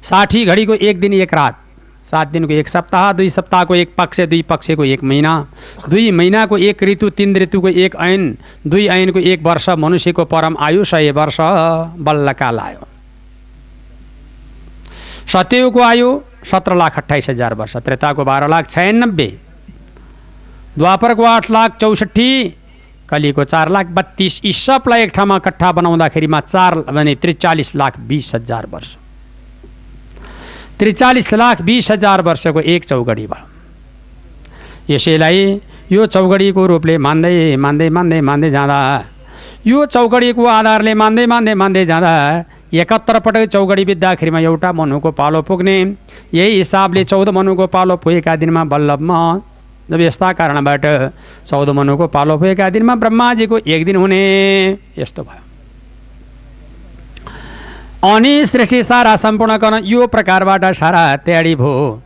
[0.03, 1.55] साठी घडीको एक दिन एक रात।
[2.11, 5.33] सात दिनको एक सप्ताह दुई सप्ताहको एक पक्ष दुई पक्षको एक महिना।
[5.89, 8.37] दुई महिनाको एक ऋतु तिन ऋतुको एक ऐन
[8.67, 11.37] दुई ऐनको एक वर्ष मनुष्यको परम आयु सय वर्ष
[12.07, 12.87] बल्लकाल आयो
[15.33, 19.27] सत्ययुगको आयु सत्र लाख अठाइस हजार वर्ष त्रेताको बाह्र लाख छयानब्बे
[20.79, 22.29] द्वापरको आठ लाख चौसठी
[23.09, 28.35] कलिको चार लाख बत्तिस यी सबलाई एक ठाउँमा कट्ठा बनाउँदाखेरिमा चार भने त्रिचालिस लाख बिस
[28.35, 28.97] हजार वर्ष।
[30.79, 35.39] त्रिचालिस लाख बिस हजार वर्षको एक चौगडी भयो। यसैलाई
[35.93, 38.79] यो चौगडीको रूपले मान्दै मान्दै मान्दै मान्दै जाँदा
[39.67, 42.13] यो चौगडीको आधारले मान्दै मान्दै मान्दै जाँदा
[42.77, 45.77] एकहत्तर पटक चौगडी बित्दाखेरिमा एउटा मनुको पालो पुग्ने
[46.35, 49.19] यही हिसाबले चौध मनुको पालो पुगेका दिनमा बल्लभमा
[49.91, 50.85] जब यस्ता कारणबाट
[51.49, 54.23] चौध मनुको पालो पुगेका दिनमा ब्रह्माजीको एक दिन हुने
[54.99, 55.46] यस्तो भयो।
[58.05, 62.03] अनि सृष्टि सारा सम्पूर्ण गर्न यो प्रकारबाट सारा तयारी भयो।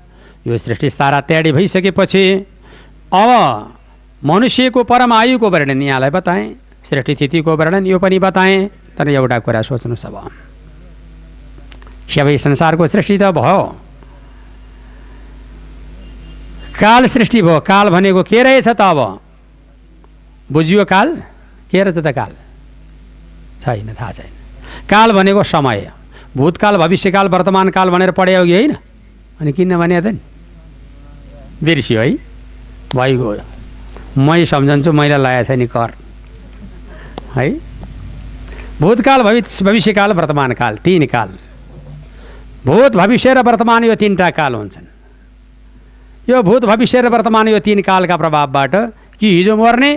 [0.47, 2.25] यो सृष्टि सारा तयारी भइसकेपछि
[3.13, 3.31] अब
[4.25, 8.69] मनुष्यको परम आयुको वर्णन यहाँलाई बताएँ सृष्टि तिथिको वर्णन यो पनि बताएँ
[8.99, 10.17] तर एउटा कुरा सोच्नुहोस् अब।
[12.09, 13.61] सबै संसारको सृष्टि त भयो।
[16.81, 19.21] काल सृष्टि भयो। काल भनेको के रहेछ त अब?
[20.53, 21.09] बुझियो काल?
[21.71, 22.33] के रहेछ त काल?
[23.63, 24.40] छैन थाहा छैन।
[24.91, 25.91] काल भनेको समय
[26.37, 28.75] भूतकाल भविष्यकाल वर्तमान काल भनेर पढ्यो कि होइन?
[29.41, 30.21] अनि किन भने त नि?
[31.63, 32.11] बिर्सियो है।
[32.95, 33.37] भइगयो।
[34.19, 35.91] मै सम्झन्छु मैले लगाएको छ नि कर।
[37.37, 37.51] है?
[38.81, 41.29] भूतकाल भविष्य भविष्यकाल वर्तमान काल तिन काल।
[42.67, 44.87] भूत भविष्य र वर्तमान यो तिनवटा काल हुन्छन्।
[46.29, 48.75] यो भूत भविष्य र वर्तमान यो तिन कालका प्रभावबाट
[49.21, 49.93] कि हिजो मर्ने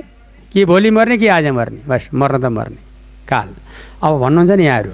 [0.54, 2.93] कि भोलि मर्ने कि आज मर्ने। बस मर्न त मर्ने।
[3.28, 3.48] काल।
[4.04, 4.92] अब भन्नुहुन्छ नि यहाँहरू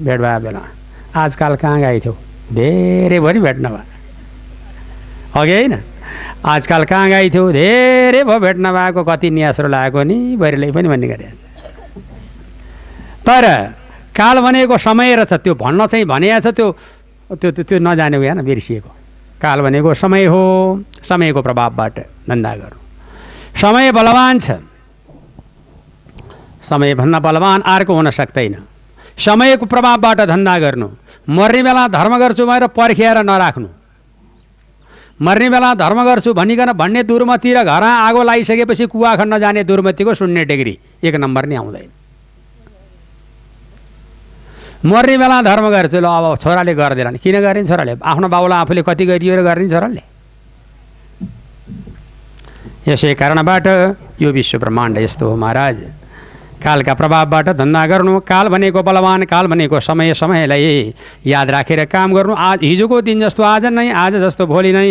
[0.00, 0.62] भेट भयो बेला।
[1.14, 2.14] आजकाल कहाँ गएको थियौ
[2.52, 3.84] धेरैभरि भेट्न भयो
[5.40, 5.74] अघि होइन?
[6.44, 10.16] आजकाल कहाँ गएको थियौ धेरै भयो भेट्न भएको कति न्यासहरू लागेको नि?
[10.36, 11.36] बहिरले पनि भन्ने गरेको
[13.22, 13.44] तर
[14.16, 16.66] काल भनेको समय रहेछ त्यो भन्न चाहिँ भनिएको छ त्यो
[17.32, 18.90] त्यो त्यो नजानेको होइन बिर्सिएको।
[19.40, 20.42] काल भनेको समय हो
[21.02, 22.78] समयको प्रभावबाट धन्दा गर्नु
[23.56, 24.50] समय बलवान छ।
[26.72, 28.56] समयभन्दा बलवान अर्को हुन सक्दैन।
[29.18, 30.88] समयको प्रभावबाट धन्दा गर्नु।
[31.28, 33.68] मर्ने बेला धर्म गर्छु भनेर पर्खिएर नराख्नु।
[35.20, 40.14] मर्ने बेला धर्म गर्छु भनिकन भन्ने दुर्मति र घर आगो लगाइसकेपछि कुवा खन्न जाने दुर्मतिको
[40.14, 41.90] शून्य डिग्री एक नम्बर नै आउँदैन।
[44.82, 47.92] मर्ने बेला धर्म गर्छु ल अब छोराले गर्दैन किन गर्ने छोराले?
[48.02, 50.02] आफ्नो बाबुलाई आफूले कति गरियो र गर्ने छोराले?
[52.88, 53.66] यसै कारणबाट
[54.18, 56.01] यो विश्व ब्रह्माण्ड यस्तो हो महाराज।
[56.62, 60.94] कालका प्रभावबाट धन्दा गर्नु काल भनेको बलवान काल भनेको समय समयलाई
[61.26, 64.90] याद राखेर काम गर्नु आज हिजोको दिन जस्तो आज नै आज जस्तो भोलि नै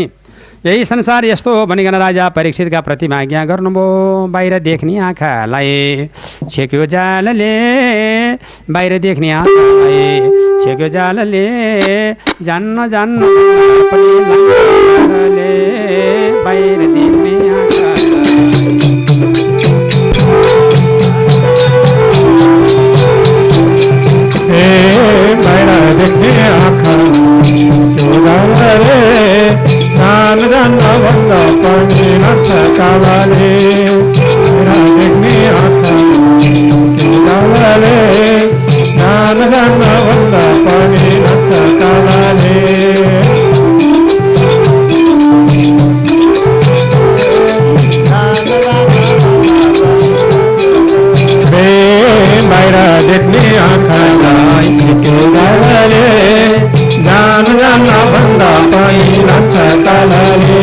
[0.65, 6.09] यही संसार यस्तो हो भनिकन राजा परीक्षितका प्रतिमा आज्ञा गर्नुभयो बाहिर देख्ने आँखालाई
[6.49, 7.49] छेक्यो जालले
[8.71, 10.05] बाहिर देख्ने आँखालाई
[10.63, 11.45] छेक्यो जालले
[12.43, 13.19] जान्न जान्न
[16.43, 17.70] बाहिर देख्ने आँखालाई
[24.91, 25.69] हे बाहिर
[25.99, 26.95] देख्ने आँखा
[27.95, 28.97] त्यो गालाले
[29.99, 33.51] जान जान्न भन्दा पनि नच्छ कालाले
[34.57, 35.95] बाहिर देख्ने आँखा
[36.97, 37.95] त्यो गालाले
[38.99, 42.59] जान जान्न भन्दा पनि नच्छ कालाले
[51.53, 52.77] रे बाहिर
[53.09, 54.50] देख्ने आँखालाई
[54.83, 56.05] गालाले
[57.07, 60.61] जान जान भन्दा पहिला छ कालाले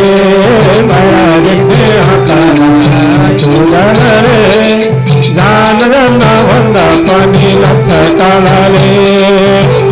[0.90, 1.90] बाहिर देख्ने
[3.38, 4.40] त्यो गालाले
[5.38, 6.18] जान जान
[6.50, 9.87] भन्दा पनि लाग्छ कालाले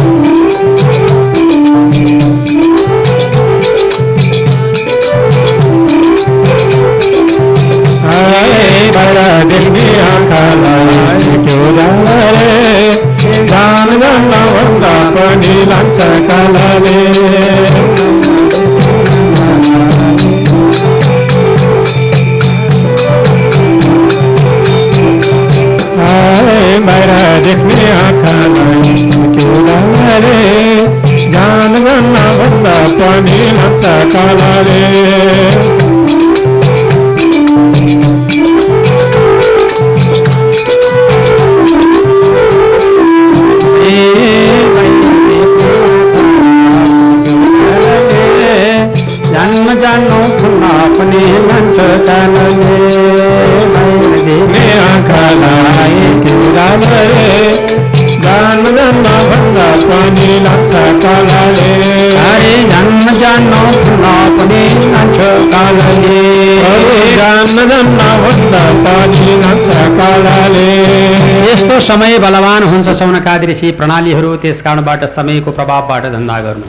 [71.87, 76.67] समय बलवान हुन्छ सौनकादि ऋषि प्रणालीहरू त्यस कारणबाट समयको प्रभावबाट धन्दा गर्नु।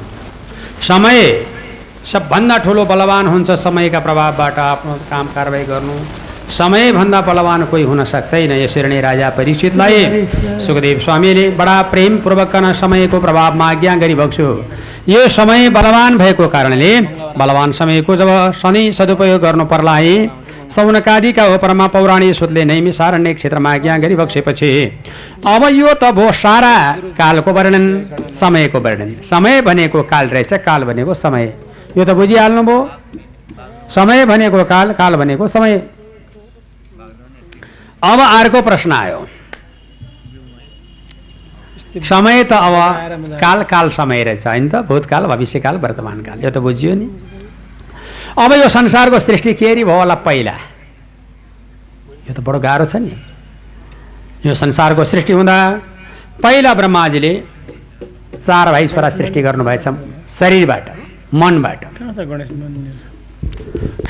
[0.87, 1.19] समय
[2.11, 5.95] सबभन्दा ठुलो बलवान हुन्छ समयका प्रभावबाट आफ्नो काम कारवाही गर्नु।
[6.57, 9.97] समयभन्दा बलवान कोही हुन सक्दैन यसरी नै राजा परीक्षितलाई
[10.65, 14.47] सुखदेव स्वामीले बडा प्रेमपूर्वक समयको प्रभावमा आज्ञा गरिबक्छु
[15.13, 16.91] यो समय बलवान भएको कारणले
[17.39, 18.29] बलवान समयको जब
[18.61, 20.15] सधैँ सदुपयोग गर्नु पर्ला है
[20.75, 24.69] सौनकादिका परमा पौराणिक सुतले नैमिसारण्य क्षेत्रमा आज्ञा गरिबक्सेपछि
[25.47, 26.75] अब यो त भो सारा
[27.17, 27.85] कालको वर्णन
[28.39, 31.45] समयको वर्णन। समय भनेको काल रहेछ काल भनेको समय।
[31.97, 32.77] यो त बुझिहाल्नुभयो
[33.89, 35.73] समय भनेको काल काल भनेको समय।
[38.03, 39.25] अब अर्को प्रश्न आयो।
[42.03, 44.75] समय त अब काल काल समय रहेछ होइन त?
[44.85, 47.07] भूतकाल भविष्यकाल वर्तमान काल यो त बुझियो नि।
[48.37, 50.55] अब यो संसारको सृष्टि के भयो होला पहिला।
[52.27, 53.13] यो त बडो गाह्रो छ नि।
[54.45, 55.57] यो संसारको सृष्टि हुँदा
[56.43, 57.33] पहिला ब्रह्माजीले
[58.37, 59.85] चार भाइ छोरा सृष्टि गर्नुभएछ
[60.29, 60.85] शरीरबाट
[61.33, 61.81] मनबाट।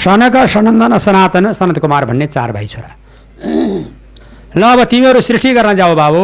[0.04, 2.92] सनक सनन्दन सनातन सनत कुमार भन्ने चार भाइ छोरा
[4.58, 6.24] ल अब तिमीहरू सृष्टि गर्न जाऊ बाबु।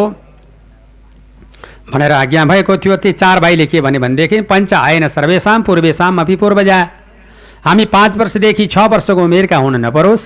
[1.93, 6.35] भनेर आज्ञा भएको थियो ती चार भाइले के भने भनेदेखि पञ्च आएन सर्वेसाम पूर्वेसाम अपि
[6.35, 6.79] पूर्वजा।
[7.63, 10.23] हामी पाँच वर्षदेखि छ वर्षको उमेरका हुन नपरोस्।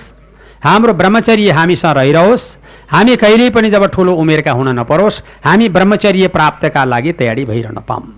[0.64, 2.44] हाम्रो ब्रह्मचर्य हामीसँग रहिरहोस्।
[2.90, 8.12] हामी कहिल्यै पनि जब ठुलो उमेरका हुन नपरोस् हामी ब्रह्मचर्य प्राप्तका लागि तयारी भइरहन पाऊँ।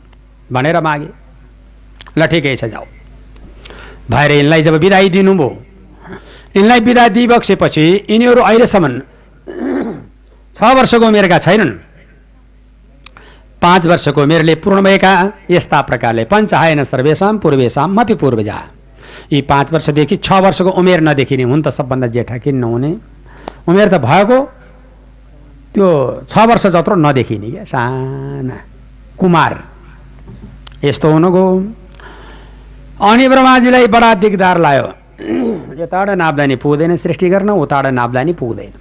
[0.52, 1.08] भनेर मागे।
[2.18, 2.84] ल ठिकै छ जाऊ।
[4.10, 5.50] भएर यिनलाई जब बिदाई दिनुभयो
[6.56, 8.88] यिनलाई बिदा दिइबक्सेपछि यिनीहरू अहिलेसम्म
[10.56, 11.72] छ वर्षको उमेरका छैनन्।
[13.62, 15.12] पाँच वर्षको उमेरले पूर्ण भएका
[15.50, 18.58] यस्ता प्रकारले पञ्चायन सर्वेसाम पूर्वेसाम मपि पूर्वजा।
[19.32, 22.90] यी पाँच वर्षदेखि छ वर्षको उमेर नदेखिने हुन् त सबभन्दा जेठा किन नहुने।
[23.68, 24.38] उमेर त भएको
[25.74, 25.88] त्यो
[26.28, 28.56] छ वर्ष जत्रो नदेखिने क्या साना
[29.18, 29.52] कुमार।
[30.84, 31.44] यस्तो हुनुको
[33.00, 34.88] अनि ब्रह्माजीलाई बडा दिगदार लाग्यो।
[35.80, 38.72] यताबाट नाप्दा नि पुग्दैन सृष्टि गर्न उताबाट नाप्दा नि पुग्दैन।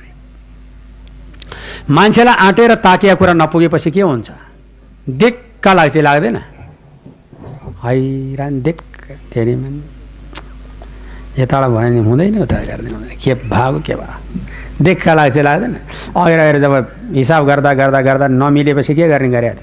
[1.90, 4.30] मान्छेलाई आँटेर ताकिया कुरा नपुगेपछि के हुन्छ?
[5.10, 6.38] दिक्क लाग्छ लाग्दैन?
[7.84, 8.84] हैरान दिक्क
[9.34, 9.76] धेरै मन
[11.40, 14.16] यताबाट भयो भने हुँदैन उता गर्दैन के भएको के भयो
[14.84, 15.76] दिक्क लाग्छ लाग्दैन।
[16.16, 16.74] अगाडि अगाडि जब
[17.16, 19.54] हिसाब गर्दा गर्दा गर्दा नमिलेपछि के गर्ने थियो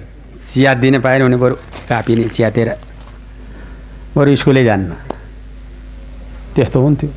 [0.47, 1.55] चिया दिन पाएन भने बरु
[1.89, 2.69] कापिने च्यातेर
[4.17, 4.91] बरु स्कुलै जान्न।
[6.55, 7.11] त्यस्तो हुन्थ्यो।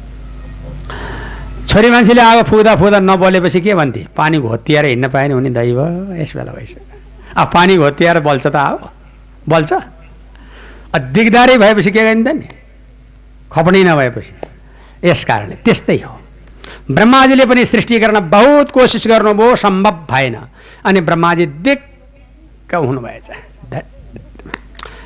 [1.70, 4.02] छोरी मान्छेले अब फुक्दा फुक्दा नबलेपछि के भन्थे?
[4.18, 5.80] पानी घोत्तिएर हिँड्न पाएन भने दैव
[6.20, 6.84] यस बेला भइसक्यो
[7.38, 8.90] अब पानी घोत्तिएर बल्छ त अब
[9.48, 9.72] बल्छ।
[11.14, 12.48] दिगदारी भएपछि के गरिन्छ नि?
[13.54, 14.34] खपडी नभएपछि।
[15.04, 16.14] यस कारणले। त्यस्तै हो।
[16.92, 20.36] ब्रह्माजीले पनि सृष्टि गर्न बहुत कोसिस गर्नुभयो सम्भव भएन।
[20.86, 23.30] अनि ब्रह्माजी दिक्क हुनुभएछ।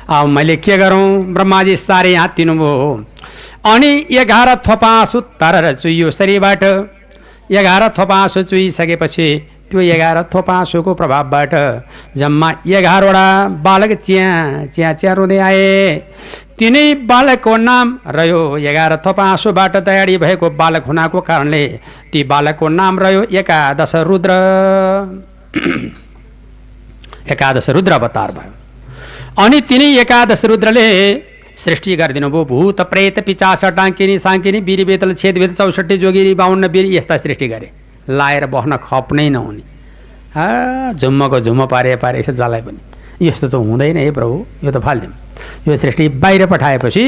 [0.06, 1.32] अब मैले के गरौँ?
[1.34, 2.92] ब्रह्माजी साह्रै हात दिनुभयो
[3.64, 6.62] अनि एघार थोपा आँसु तर चुइयो शरीरबाट।
[7.50, 9.28] एघार थोपा आँसु चुइसकेपछि
[9.70, 11.52] त्यो एघार थोपा आँसुको प्रभावबाट
[12.16, 13.26] जम्मा एघारवटा
[13.64, 14.28] बालक चिया
[14.66, 15.96] चिया चिया रुँदै आए।
[16.58, 18.40] तिनै बालकको नाम रह्यो।
[18.70, 21.62] एघार थोपा आँसुबाट तयारी भएको बालक हुनाको कारणले
[22.12, 24.30] ती बालकको नाम रह्यो एकादश रुद्र।
[27.32, 28.52] एकादश रुद्र अवतार भयो।
[29.44, 30.86] अनि तिनै एकादश रुद्रले
[31.58, 36.68] सृष्टि गरिदिनु भयो। भूत प्रेत पिचास टाङ्किनी साङ्किनी बिरी बेतल छेद बेतल चौसठी जोगिरी बाहुन्न
[36.68, 37.70] बिरी यस्ता सृष्टि गरे।
[38.08, 44.36] लाएर बस्न खप्नै नहुने। झुम्मको झुम्म पारे पारे जसलाई पनि। यस्तो त हुँदैन है प्रभु।
[44.64, 45.23] यो त फालिदिउँ।
[45.68, 47.04] यो सृष्टि बाहिर पठाएपछि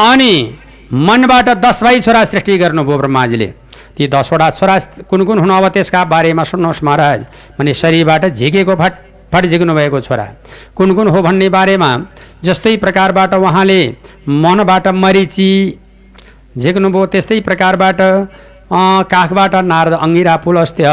[0.00, 0.32] अनि
[0.92, 3.46] मनबाट दस भाइ छोरा सृष्टि गर्नुभयो ब्रह्माजीले।
[3.96, 4.78] ती दसवटा छोरा
[5.10, 7.20] कुन कुन हुनु अब त्यसका बारेमा सुन्नुहोस् महाराज।
[7.58, 8.92] भने शरीरबाट झिकेको फट
[9.32, 10.26] फट झिक्नु भएको छोरा।
[10.76, 11.90] कुन कुन हो भन्ने बारेमा
[12.44, 13.80] जस्तै प्रकारबाट उहाँले
[14.26, 15.50] मनबाट मरिची
[16.58, 18.00] झिक्नुभयो त्यस्तै प्रकारबाट
[19.12, 20.86] काखबाट नारद अङ्गिरा पुलस्त्य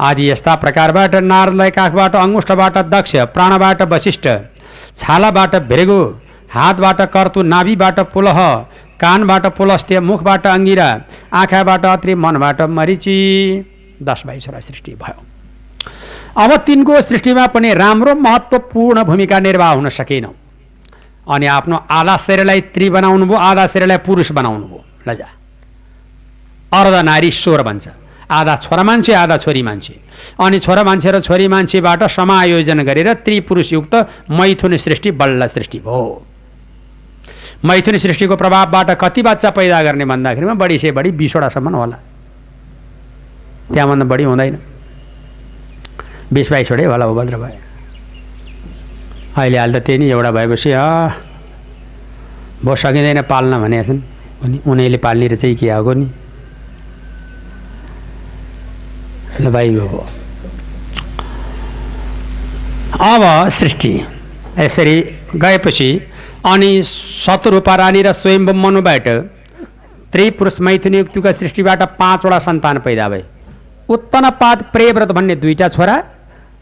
[0.00, 4.26] आदि यस्ता प्रकारबाट नारदलाई काखबाट अङ्गुष्ठबाट दक्ष प्राणबाट वशिष्ठ
[4.96, 6.00] छालाबाट भृगु
[6.54, 8.38] हातबाट कर्तु नाभिबाट पुलह
[9.00, 10.88] कानबाट पुलस्त्य मुखबाट अङ्गिरा
[11.32, 13.18] आँखाबाट अत्रि मनबाट मरिची।
[14.02, 15.22] दस छोरा सृष्टि भयो।
[16.36, 20.26] अब तिनको सृष्टिमा पनि राम्रो महत्त्वपूर्ण भूमिका निर्वाह हुन सकेन।
[21.26, 25.28] अनि आफ्नो आधा शरीरलाई त्रि बनाउनु भयो आधा शरीरलाई पुरुष बनाउनु भयो। लजा।
[26.72, 27.88] अर्ध नारी स्वर भन्छ
[28.34, 29.94] आधा छोरा मान्छे आधा छोरी मान्छे।
[30.40, 33.94] अनि छोरा मान्छे र छोरी मान्छेबाट समायोजन गरेर त्रिपुरुषयुक्त
[34.30, 36.04] मैथुन सृष्टि बल्ल सृष्टि भयो।
[37.64, 41.98] मैथुन सृष्टिको प्रभावबाट कति बच्चा पैदा गर्ने भन्दाखेरिमा बढी से बढी बिसवटासम्म होला।
[43.72, 44.58] त्यहाँभन्दा बढी हुँदैन।
[46.32, 47.60] बिस बाइसवटै होला उभद्र भयो
[49.36, 50.70] अहिले अहिले त त्यही नि एउटा भएपछि
[52.64, 56.06] भयो सकिँदैन पाल्न अनि उनीहरूले पाल्ने रहेछ कि के आएको नि?
[59.40, 60.04] ल भाइ हो
[63.02, 63.92] अब सृष्टि
[64.58, 65.00] यसरी
[65.36, 65.90] गएपछि
[66.46, 69.08] अनि शत्रुपा रानी र स्वयम्भू मनुबाट
[70.12, 73.24] त्रिपुरुष मैथुन युक्तिको सृष्टिबाट पाँचवटा सन्तान पैदा भए
[73.88, 75.96] उत्तनपाद प्रेव्रत भन्ने दुईवटा छोरा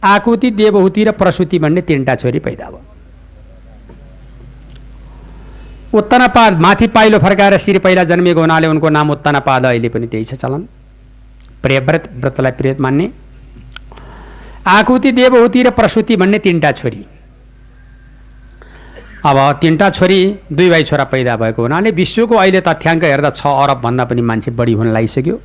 [0.04, 2.90] आकुति देवहुति र प्रसुति भन्ने तिनवटा छोरी पैदा भयो
[5.94, 10.34] उत्तनपाद माथि पाइलो फर्काएर शिर पहिला जन्मिएको हुनाले उनको नाम उत्तनपाद अहिले पनि त्यही छ
[10.34, 10.66] चलन
[11.62, 13.10] प्रियव्रत व्रतलाई प्रिय मान्ने।
[14.66, 17.04] आकुति देवहुति र प्रसुति भन्ने तिनवटा छोरी।
[19.26, 20.20] अब तिनवटा छोरी
[20.52, 24.72] दुई भाइ छोरा पैदा भएको हुनाले विश्वको अहिले तथ्याङ्क हेर्दा छ अरबभन्दा पनि मान्छे बढी
[24.72, 25.36] हुन लागिसक्यो।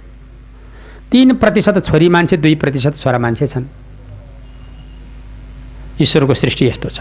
[1.11, 3.65] तिन प्रतिशत छोरी मान्छे दुई प्रतिशत छोरा मान्छे छन्।
[6.01, 6.99] ईश्वरको सृष्टि यस्तो छ।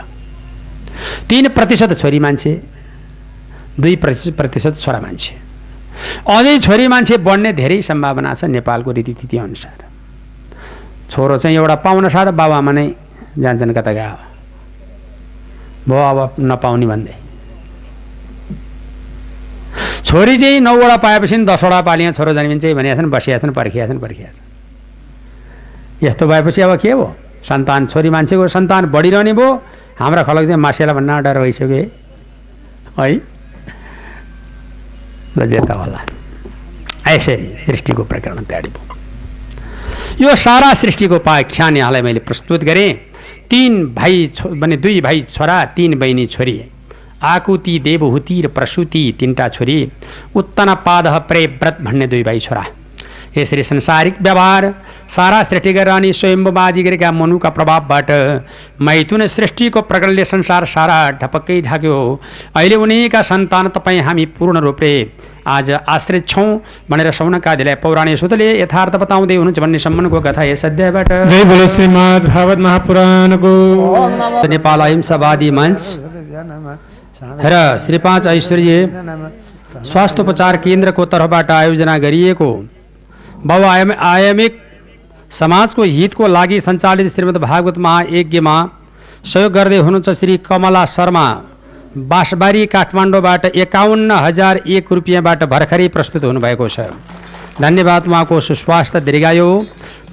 [1.28, 2.52] तिन प्रतिशत छोरी मान्छे
[3.80, 5.45] दुई प्रतिशत प्रतिशत छोरा मान्छे।
[6.28, 9.78] अझै छोरी मान्छे बढ्ने धेरै सम्भावना छ नेपालको रीतिथिति अनुसार।
[11.10, 12.86] छोरो चाहिँ एउटा पाउन साथ बाबुआमा नै
[13.38, 14.16] जान्छन् कता गयो
[15.88, 17.14] भयो अब नपाउने भन्दै।
[20.06, 24.28] छोरी चाहिँ नौवटा पाएपछि दसवटा पालिया छोरो जन्मिन्छ भनेका छन् बसिया छन् पर्खिया छन् पर्खिया
[24.34, 24.44] छन्
[26.04, 27.14] यस्तो भएपछि अब के भयो?
[27.42, 29.50] सन्तान छोरी मान्छेको सन्तान बढिरहने भयो।
[29.98, 31.68] हाम्रा खलक चाहिँ मासेला भन्न डर भइसक्यो
[32.98, 33.10] है?
[35.44, 36.04] जेता होला
[37.08, 38.86] यसरी सृष्टिको प्रकरण भयो
[40.20, 42.92] यो सारा सृष्टिको पाख्यान यहाँलाई मैले प्रस्तुत गरेँ
[43.50, 46.56] तिन भाइ छो भने दुई भाइ छोरा तिन बहिनी छोरी
[47.24, 49.78] आकुति देवहुति र प्रसुति तिनवटा छोरी
[50.36, 52.64] उत्तनपाद प्रेव्रत भन्ने दुई भाइ छोरा
[53.36, 54.72] यसरी संसारिक व्यवहार
[55.16, 58.10] सारा सृष्टि गरेर अनि स्वयम्बुवादी गरेका मनुका प्रभावबाट
[58.80, 61.96] मैथुन सृष्टिको प्रकरणले संसार सारा ढपक्कै ढाक्यो
[62.56, 64.92] अहिले उनीका सन्तान तपाईँ हामी पूर्ण रूपले
[65.46, 66.48] आज आश्रित छौँ
[66.90, 72.26] भनेर सौनकादिलाई पौराणिक सूत्रले यथार्थ बताउँदै हुनुहुन्छ भन्ने सम्मानको कथा यस अध्यायबाट। जय बोलो श्रीमद्
[72.26, 73.52] भागवत महापुराणको।
[74.48, 75.82] नेपाल अहिंसावादी मञ्च
[77.44, 78.72] र श्री पाँच ऐश्वर्य
[79.92, 82.48] स्वास्थ्योपचार केन्द्रको तर्फबाट आयोजना गरिएको
[83.44, 84.58] बहुआयाम आयामिक
[85.30, 88.54] समाजको हितको लागि सञ्चालित श्रीमद् भागवत महायज्ञमा
[89.24, 91.26] सहयोग गर्दै हुनुहुन्छ श्री कमला शर्मा।
[92.08, 96.80] बाँसबारी काठमाडौँबाट एकाउन्न हजार एक रुपियाँबाट भर्खरै प्रस्तुत हुनुभएको छ।
[97.60, 99.48] धन्यवाद उहाँको सुस्वास्थ्य दीर्घायु।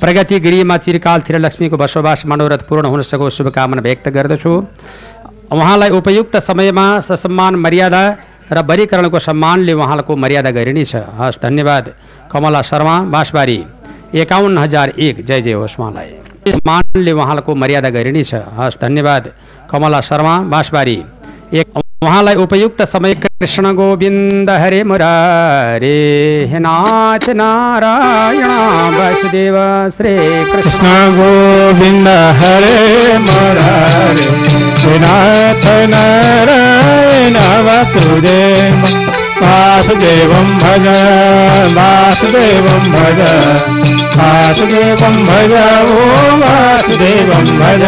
[0.01, 4.53] प्रगति गृहमा चिरकालतिर लक्ष्मीको बसोबास मनोरथ पूर्ण हुन सकोस् शुभकामना व्यक्त गर्दछु।
[5.53, 8.03] उहाँलाई उपयुक्त समयमा ससम्मान मर्यादा
[8.54, 11.93] र वरीकरणको सम्मानले उहाँको मर्यादा गरिनेछ। हस् धन्यवाद।
[12.32, 13.60] कमला शर्मा बाँसबारी।
[14.16, 16.10] एकाउन्न हजार एक। जय जय होस् उहाँलाई।
[16.47, 19.34] सम्मानले उहाँको मर्यादा गरिनेछ। हस् धन्यवाद।
[19.70, 20.97] कमला शर्मा बाँसबारी।
[21.54, 21.68] एक
[22.04, 25.99] उहाँलाई उपयुक्त समय कृष्ण गोविन्द हरे मुरारे
[26.60, 28.47] नाथ नारायण,
[28.95, 29.56] वासुदेव
[29.95, 30.14] श्री
[30.51, 32.08] कृष्ण। गोविन्द
[32.39, 34.28] हरे मुरारे
[34.82, 37.38] श्रीनाथ नारायण,
[37.68, 38.84] वासुदेव,
[39.41, 40.88] वासुदेवं भज
[41.78, 43.20] वासुदेवं भज
[44.18, 47.84] वासुदेवं भज ॐ वासुदेवं भज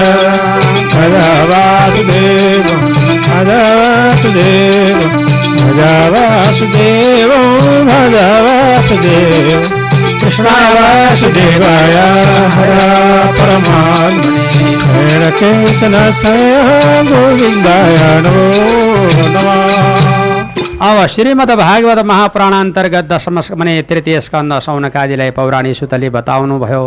[0.95, 1.15] भज
[1.51, 2.94] वासुदेवं।
[3.27, 3.49] भज
[3.79, 5.13] वासुदेवं
[5.61, 5.79] भज
[6.13, 7.45] वासुदेवं
[7.89, 8.15] भज
[8.47, 9.61] वासुदेव
[10.21, 11.95] कृष्ण वासुदेवाय
[12.55, 12.71] हर
[13.39, 15.93] परमात्मने हर कृष्ण
[17.09, 18.45] गोविन्दाय नमो
[19.33, 19.63] नमः
[20.85, 26.83] अब श्रीमद् भागवत महापुराण अन्तर्गत दशम भने तृतीय स्कन्द सौनकादिलाई पौराणी सुतले बताउनुभयो।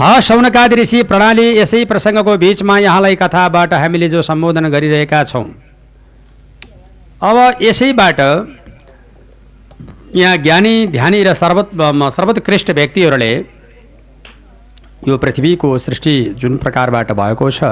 [0.00, 5.44] ह सौनकादि ऋषि प्रणाली यसै प्रसङ्गको बिचमा यहाँलाई कथाबाट हामीले जो सम्बोधन गरिरहेका छौँ।
[7.22, 8.20] अब यसैबाट
[10.16, 11.76] यहाँ ज्ञानी ध्यानी र सर्वोत्
[12.16, 13.32] सर्वोत्कृष्ट व्यक्तिहरूले
[15.08, 17.62] यो पृथ्वीको सृष्टि जुन प्रकारबाट भएको छ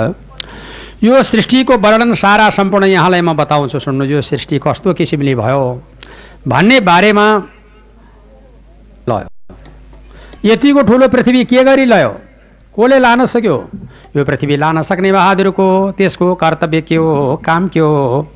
[1.02, 5.64] यो सृष्टिको वर्णन सारा सम्पूर्ण यहाँलाई म बताउँछु सुन्नु यो सृष्टि कस्तो किसिमले भयो
[6.48, 7.26] भन्ने बारेमा
[9.08, 9.28] लयो।
[10.44, 12.08] यतिको ठुलो पृथ्वी के गरी लयो?
[12.72, 13.56] कसले लान सक्यो?
[14.16, 15.66] यो पृथ्वी लान सक्ने बहादुरको
[15.98, 17.36] त्यसको कर्तव्य के हो?
[17.44, 18.26] काम के हो?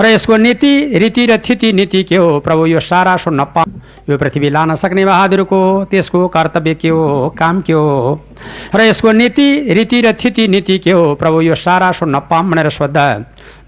[0.00, 2.38] र यसको नीति रीति र थिति नीति के हो?
[2.38, 3.64] प्रभु यो सारा सुन्न पा
[4.10, 7.34] यो पृथ्वी लान सक्ने बहादुरको त्यसको कर्तव्य के हो?
[7.38, 8.20] काम के हो?
[8.74, 11.14] र यसको नीति रीति र थिति नीति के हो?
[11.14, 13.08] प्रभु यो सारा सुन्न पाम भनेर सोद्धा।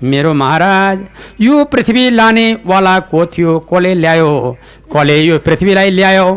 [0.03, 0.99] मेरो महाराज
[1.41, 4.57] यो पृथ्वी लानेवाला को थियो कसले ल्यायो?
[4.93, 6.29] कसले यो पृथ्वीलाई ल्यायो?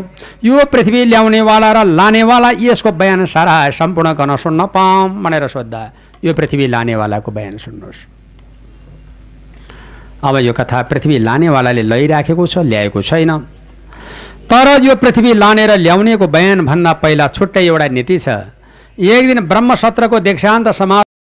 [0.44, 5.82] यो पृथ्वी ल्याउनेवाला र लानेवाला यसको बयान सारा सम्पूर्ण गर्न सुन्न पाऊँ भनेर सोद्धा
[6.24, 8.00] यो पृथ्वी लानेवालाको बयान सुन्नुहोस्।
[10.24, 13.30] अब यो कथा पृथ्वी लानेवालाले लैराखेको छ ल्याएको छैन।
[14.44, 18.28] तर यो पृथ्वी लानेर ल्याउनेको बयान भन्दा पहिला छुट्टै एउटा नीति छ।
[18.94, 21.04] एक दिन ब्रह्मसत्रको दीक्षान्त समाज